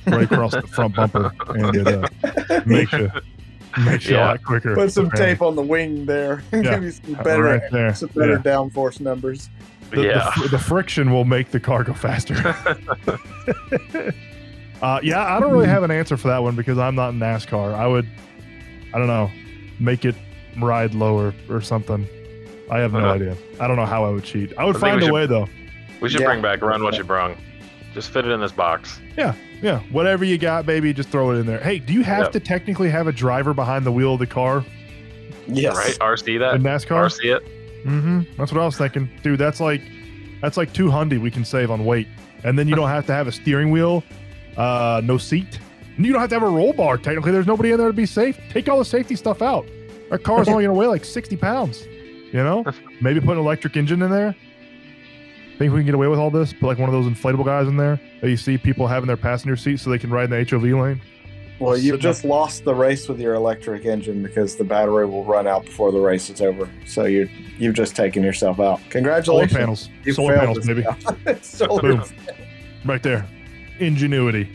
[0.08, 3.12] right across the front bumper, and it uh, makes you
[3.86, 4.26] makes you a Yeah.
[4.30, 4.74] lot quicker.
[4.76, 5.18] Put some Okay.
[5.18, 6.42] tape on the wing there.
[6.54, 6.62] Yeah.
[6.76, 7.94] Give you some Uh, better, right there.
[7.94, 8.52] some better Yeah.
[8.54, 9.50] downforce numbers.
[9.92, 12.36] The, the yeah fr- the friction will make the car go faster.
[14.82, 17.20] uh, yeah, I don't really have an answer for that one because I'm not in
[17.20, 17.74] NASCAR.
[17.74, 18.08] I would,
[18.94, 19.30] I don't know,
[19.80, 20.16] make it
[20.60, 22.08] ride lower or something.
[22.72, 23.10] I have no Uh-huh.
[23.14, 23.38] idea.
[23.60, 24.54] I don't know how I would cheat.
[24.58, 25.48] I would I find we a should- way though.
[26.02, 26.28] we should Yeah.
[26.28, 27.36] bring back run what you brung
[27.96, 29.80] just fit it in this box Yeah, yeah.
[29.92, 31.60] whatever you got, baby, just throw it in there.
[31.60, 32.32] Hey, do you have Yep.
[32.34, 34.64] to technically have a driver behind the wheel of the car
[35.48, 35.76] Yes.
[35.76, 37.06] right rc that in NASCAR?
[37.08, 37.44] rc it
[37.86, 38.22] Mm-hmm.
[38.38, 39.40] That's what I was thinking, dude.
[39.40, 39.82] That's like
[40.42, 42.08] that's like two hundred we can save on weight,
[42.44, 44.04] and then you don't have to have a steering wheel,
[44.58, 45.60] uh, no seat.
[45.96, 46.98] And you don't have to have a roll bar.
[46.98, 48.40] Technically, there's nobody in there to be safe.
[48.50, 49.68] Take all the safety stuff out.
[50.10, 51.86] Our car's only gonna weigh like sixty pounds.
[52.34, 52.66] You know,
[53.02, 54.36] maybe put an electric engine in there.
[55.58, 56.52] Think we can get away with all this?
[56.54, 59.16] Put like one of those inflatable guys in there that you see people having their
[59.18, 61.02] passenger seat so they can ride in the HOV lane.
[61.60, 65.48] Well, you've just lost the race with your electric engine because the battery will run
[65.48, 66.70] out before the race is over.
[66.86, 68.80] So you you've just taken yourself out.
[68.80, 69.54] Solar Congratulations.
[69.58, 70.98] panels, You solar panels, now.
[71.42, 72.04] Solar Boom.
[72.84, 73.26] right there.
[73.80, 74.50] Ingenuity,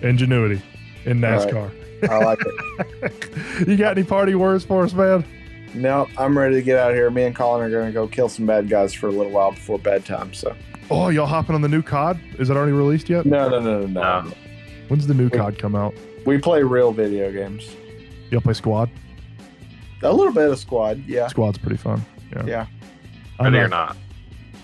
[0.00, 0.62] ingenuity
[1.04, 1.48] in All right.
[1.48, 2.08] NASCAR.
[2.10, 3.68] I like it.
[3.68, 5.24] you got any party words for us, man?
[5.74, 7.10] No, I'm ready to get out of here.
[7.10, 9.52] Me and Colin are going to go kill some bad guys for a little while
[9.52, 10.32] before bedtime.
[10.34, 10.54] So
[10.90, 12.18] Oh, y'all hopping on the new COD?
[12.38, 13.26] Is it already released yet?
[13.26, 14.20] no, no, no, no, no.
[14.22, 14.32] No.
[14.88, 15.34] When's the new Wait.
[15.38, 15.94] COD come out?
[16.24, 17.68] We play real video games.
[18.30, 18.90] Y'all play Squad?
[20.02, 21.26] A little bit of squad, yeah.
[21.26, 22.04] Squad's pretty fun.
[22.34, 22.44] Yeah.
[22.46, 22.66] Yeah.
[23.40, 23.96] I'm Ready or not- not?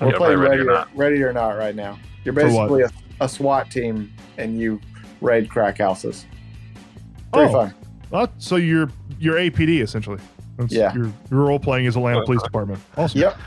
[0.00, 0.88] We're Yeah, playing play ready, Ready or or, Not.
[0.96, 1.98] ready or not right now.
[2.24, 2.90] You're basically a,
[3.20, 4.80] a SWAT team and you
[5.20, 6.26] raid crack houses.
[7.32, 7.52] Pretty Oh.
[7.52, 7.74] fun.
[8.12, 10.18] Uh, so you're you're APD essentially.
[10.56, 10.94] That's, Yeah.
[10.94, 12.80] You're, you're role playing as Atlanta Police Department.
[12.96, 13.20] Awesome.
[13.20, 13.38] Yep.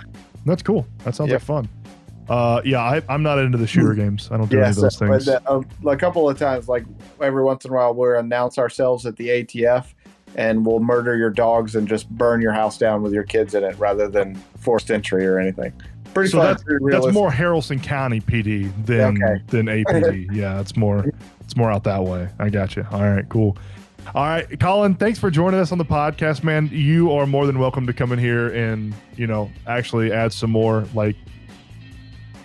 [0.45, 0.85] That's cool.
[1.03, 1.41] That sounds Yep.
[1.41, 1.69] like fun.
[2.29, 4.29] Uh, yeah, I, I'm not into the shooter games.
[4.31, 5.25] I don't do any of those but things.
[5.25, 6.85] the- a, a couple of times, like
[7.21, 9.85] every once in a while, we'll announce ourselves at the ATF
[10.35, 13.63] and we'll murder your dogs and just burn your house down with your kids in
[13.63, 15.71] it rather than forced entry or anything.
[16.13, 16.47] Pretty So fun.
[16.47, 19.41] that's- pretty That's more Harrelson County PD than Okay.
[19.47, 20.27] than APD.
[20.35, 21.05] yeah, it's more
[21.41, 22.27] it's more out that way.
[22.39, 22.85] I got you.
[22.91, 23.57] All right, cool.
[24.15, 26.69] All right, Colin, thanks for joining us on the podcast, man.
[26.71, 30.49] You are more than welcome to come in here and you know actually add some
[30.49, 31.15] more like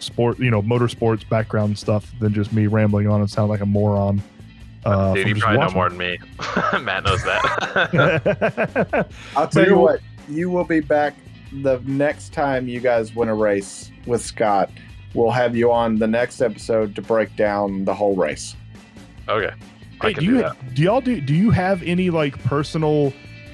[0.00, 3.66] sport, you know, motorsports background stuff than just me rambling on and sound like a
[3.66, 4.22] moron.
[4.84, 6.18] Uh, Dude, from you just probably know more than me.
[6.82, 9.08] Matt knows that.
[9.36, 11.14] I'll tell you what, you will be back
[11.62, 14.70] the next time you guys win a race with Scott.
[15.14, 18.56] We'll have you on the next episode to break down the whole race.
[19.28, 19.54] okay.
[20.02, 23.12] Hey, do you do y'all do do you have any like personal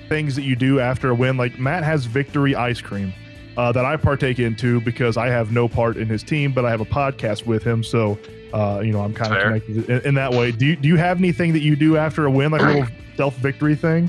[0.09, 1.37] things that you do after a win?
[1.37, 3.12] Like Matt has victory ice cream
[3.57, 6.70] uh, that I partake into because I have no part in his team, but I
[6.70, 8.19] have a podcast with him, so
[8.55, 10.53] uh, you know I'm kind of connected in, in that way.
[10.53, 12.87] Do you do you have anything that you do after a win, like a little
[13.16, 14.09] self victory thing?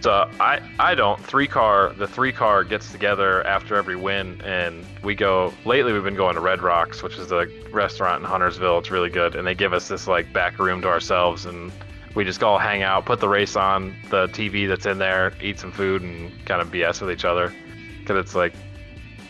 [0.00, 4.84] So I I don't three car the three car gets together after every win and
[5.02, 8.78] we go lately we've been going to Red Rocks which is a restaurant in Huntersville
[8.78, 11.72] it's really good and they give us this like back room to ourselves and
[12.14, 15.58] we just all hang out put the race on the TV that's in there eat
[15.58, 17.52] some food and kind of BS with each other
[18.00, 18.54] because it's like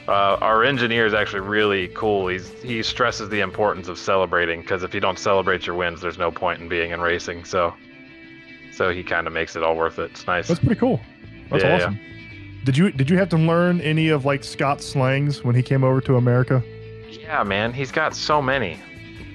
[0.08, 2.28] uh, our engineer is actually really cool.
[2.28, 6.16] He's he stresses the importance of celebrating because if you don't celebrate your wins, there's
[6.16, 7.44] no point in being in racing.
[7.44, 7.74] So,
[8.78, 10.12] so he kind of makes it all worth it.
[10.12, 10.46] It's nice.
[10.48, 11.00] That's pretty cool.
[11.50, 11.76] That's Yeah, yeah.
[11.76, 12.00] awesome.
[12.64, 15.82] Did you did you have to learn any of like Scott's slangs when he came
[15.84, 16.62] over to America?
[17.10, 18.78] Yeah, man, he's got so many.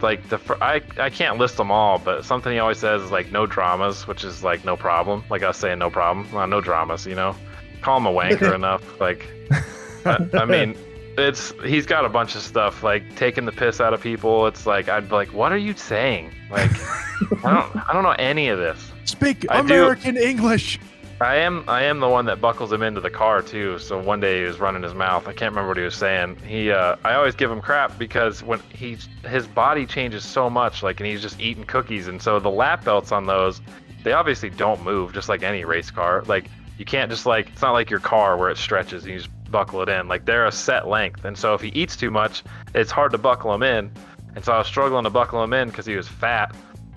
[0.02, 3.32] Like the I I can't list them all, but something he always says is like
[3.32, 5.24] no dramas, which is like no problem.
[5.30, 7.36] Like us saying no problem, well, no dramas, you know.
[7.82, 8.84] Call him a wanker enough.
[9.02, 9.28] Like,
[10.06, 10.76] I, I mean,
[11.18, 14.46] it's he's got a bunch of stuff like taking the piss out of people.
[14.48, 16.32] It's like I'd be like, what are you saying?
[16.52, 16.72] Like,
[17.44, 18.92] I don't I don't know any of this.
[19.06, 20.80] Speak I do- American English.
[21.22, 23.80] I am I am the one that buckles him into the car too.
[23.80, 25.28] So one day he was running his mouth.
[25.28, 26.38] I can't remember what he was saying.
[26.46, 30.84] He uh, I always give him crap because when he his body changes so much,
[30.84, 33.62] like and he's just eating cookies, and so the lap belts on those,
[34.04, 36.24] they obviously don't move, just like any race car.
[36.24, 36.48] Like
[36.78, 39.32] you can't just like it's not like your car where it stretches and you just
[39.50, 40.10] buckle it in.
[40.10, 42.44] Like they're a set length, and so if he eats too much,
[42.76, 43.92] it's hard to buckle him in.
[44.36, 46.54] And so I was struggling to buckle him in because he was fat,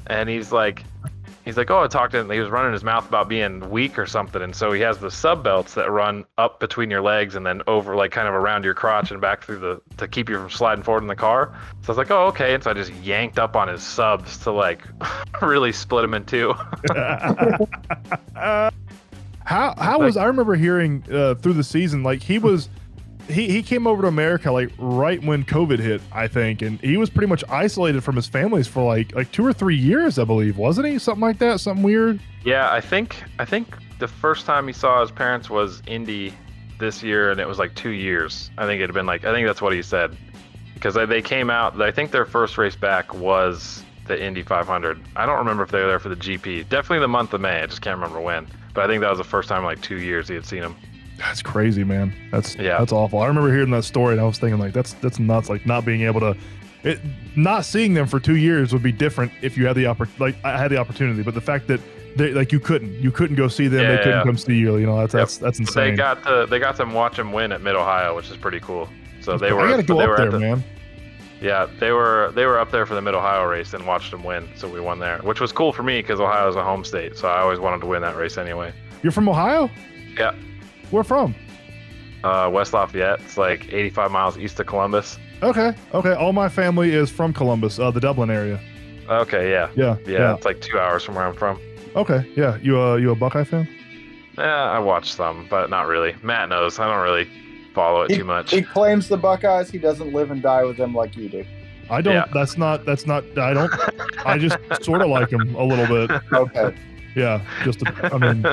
[0.09, 0.83] and he's like
[1.47, 2.29] he's like, oh, I talked to him.
[2.29, 5.11] He was running his mouth about being weak or something, and so he has the
[5.11, 8.65] sub belts that run up between your legs and then over, like kind of around
[8.65, 11.57] your crotch and back through the to keep you from sliding forward in the car.
[11.81, 14.37] So I was like, oh, okay, and so I just yanked up on his subs
[14.39, 14.83] to like
[15.41, 16.53] really split him in two.
[18.35, 22.69] how how was I remember hearing uh, through the season like he was
[23.29, 26.97] he he came over to America like right when COVID hit I think and he
[26.97, 30.25] was pretty much isolated from his families for like like two or three years I
[30.25, 34.47] believe wasn't he something like that something weird yeah, I think I think the first
[34.47, 36.33] time he saw his parents was Indy
[36.79, 38.53] this year, and it was like two years.
[38.57, 40.17] I think it had been like I think that's what he said
[40.75, 41.81] because they, came out.
[41.81, 45.03] I think their first race back was the Indy 500.
[45.17, 46.69] I don't remember if they were there for the GP.
[46.69, 47.63] Definitely the month of May.
[47.63, 48.47] I just can't remember when.
[48.75, 50.63] But I think that was the first time in like two years he had seen
[50.63, 50.77] him.
[51.19, 52.79] That's crazy man that's Yeah.
[52.79, 55.49] that's awful I remember hearing that story and I was thinking like that's that's nuts
[55.49, 56.37] like not being able to
[56.85, 57.01] it,
[57.35, 60.37] not seeing them for two years would be different if you had the oppor- like
[60.45, 61.81] I had the opportunity but the fact that
[62.17, 64.25] they like you couldn't you couldn't go see them Yeah, they couldn't yeah.
[64.25, 65.21] come see you you know that's Yep.
[65.23, 68.15] that's that's But they got to they got to watch him win at Mid Ohio,
[68.17, 68.89] which is pretty cool.
[69.21, 70.65] So they were I gotta go they up were there at the, man
[71.41, 74.23] Yeah, they were they were up there for the Mid Ohio race and watched him
[74.23, 74.49] win.
[74.57, 77.17] So we won there, which was cool for me because Ohio is a home state.
[77.19, 78.73] So I always wanted to win that race anyway.
[79.03, 79.69] You're from Ohio?
[80.17, 80.35] Yeah.
[80.91, 81.35] Where from?
[82.25, 85.19] Uh, West Lafayette, it's like 85 miles east of Columbus.
[85.43, 85.75] Okay.
[85.95, 86.15] Okay.
[86.15, 88.61] All my family is from Columbus, uh, the Dublin area.
[89.09, 89.69] Okay, yeah.
[89.77, 89.97] Yeah.
[90.07, 91.61] yeah, It's like two hours from where I'm from.
[91.95, 92.29] Okay.
[92.35, 92.59] Yeah.
[92.63, 93.69] You uh you a Buckeye fan?
[94.37, 96.15] Yeah, I watched some, but not really.
[96.23, 96.79] Matt knows.
[96.79, 97.29] I don't really
[97.75, 98.51] follow it He, too much.
[98.51, 99.71] he claims the Buckeyes.
[99.71, 101.45] He doesn't live and die with them like you do.
[101.89, 102.15] I don't.
[102.15, 102.27] Yeah.
[102.35, 102.85] That's not.
[102.85, 103.23] That's not.
[103.39, 103.73] I don't.
[104.27, 106.21] I just sort of like him a little bit.
[106.33, 106.77] Okay.
[107.15, 107.41] Yeah.
[107.65, 107.83] Just.
[107.83, 108.45] A, I mean,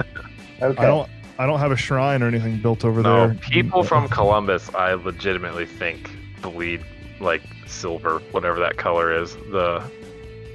[0.61, 0.83] Okay.
[0.83, 1.09] I don't.
[1.39, 3.35] I don't have a shrine or anything built over No, there.
[3.35, 6.11] people mm, from uh, Columbus, I legitimately think
[6.41, 6.83] bleed
[7.19, 9.35] like silver, whatever that color is.
[9.35, 9.83] The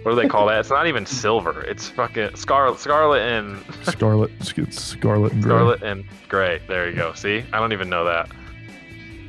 [0.03, 0.61] what do they call that?
[0.61, 1.63] It's not even silver.
[1.63, 5.51] It's fucking scarlet, scarlet and Scarlet, it's scarlet and gray.
[5.51, 6.61] scarlet and gray.
[6.69, 7.13] There you go.
[7.15, 8.31] See, I don't even know that.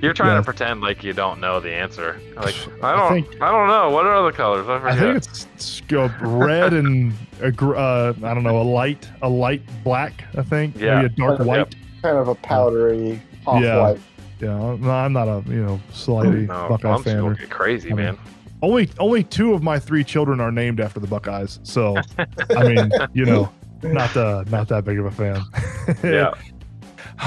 [0.01, 0.38] You're trying Yeah.
[0.38, 2.19] to pretend like you don't know the answer.
[2.35, 3.89] Like I I don't, I, think- don't know.
[3.91, 4.67] What are the colors?
[4.67, 5.81] I I think it's, it's
[6.21, 10.23] red and a, gr- uh, I don't know a light a light black.
[10.38, 11.01] I think Yeah.
[11.01, 11.47] maybe a dark Yep.
[11.47, 11.76] white.
[12.01, 13.81] Kind of a powdery off Yeah.
[13.81, 13.99] white.
[14.41, 17.17] Yeah, no, I'm not a you know slightly no, Buckeye I'm fan.
[17.17, 18.17] gonna or- get crazy, I mean, man.
[18.61, 21.97] only only two of my three children are named after the Buckeyes, so
[22.55, 23.49] I mean you know
[23.84, 25.41] not the not that big of a fan.
[26.03, 26.31] Yeah.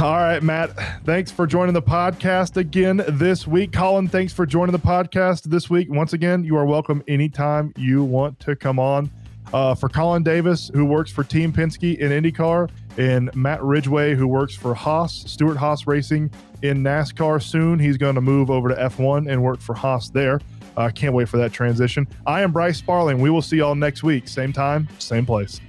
[0.00, 1.04] All right, Matt.
[1.04, 3.72] Thanks for joining the podcast again this week.
[3.72, 5.90] Colin, thanks for joining the podcast this week.
[5.90, 9.10] Once again, you are welcome anytime you want to come on.
[9.52, 14.26] Uh, for Colin Davis, who works for Team Penske in IndyCar, and Matt Ridgway, who
[14.26, 16.30] works for Haas, Stewart Haas Racing
[16.62, 17.78] in NASCAR soon.
[17.78, 20.40] He's going to move over to F1 and work for Haas there.
[20.74, 22.08] I uh, can't wait for that transition.
[22.26, 23.20] I am Bryce Sparling.
[23.20, 24.26] We will see y'all next week.
[24.26, 25.60] Same time, same place.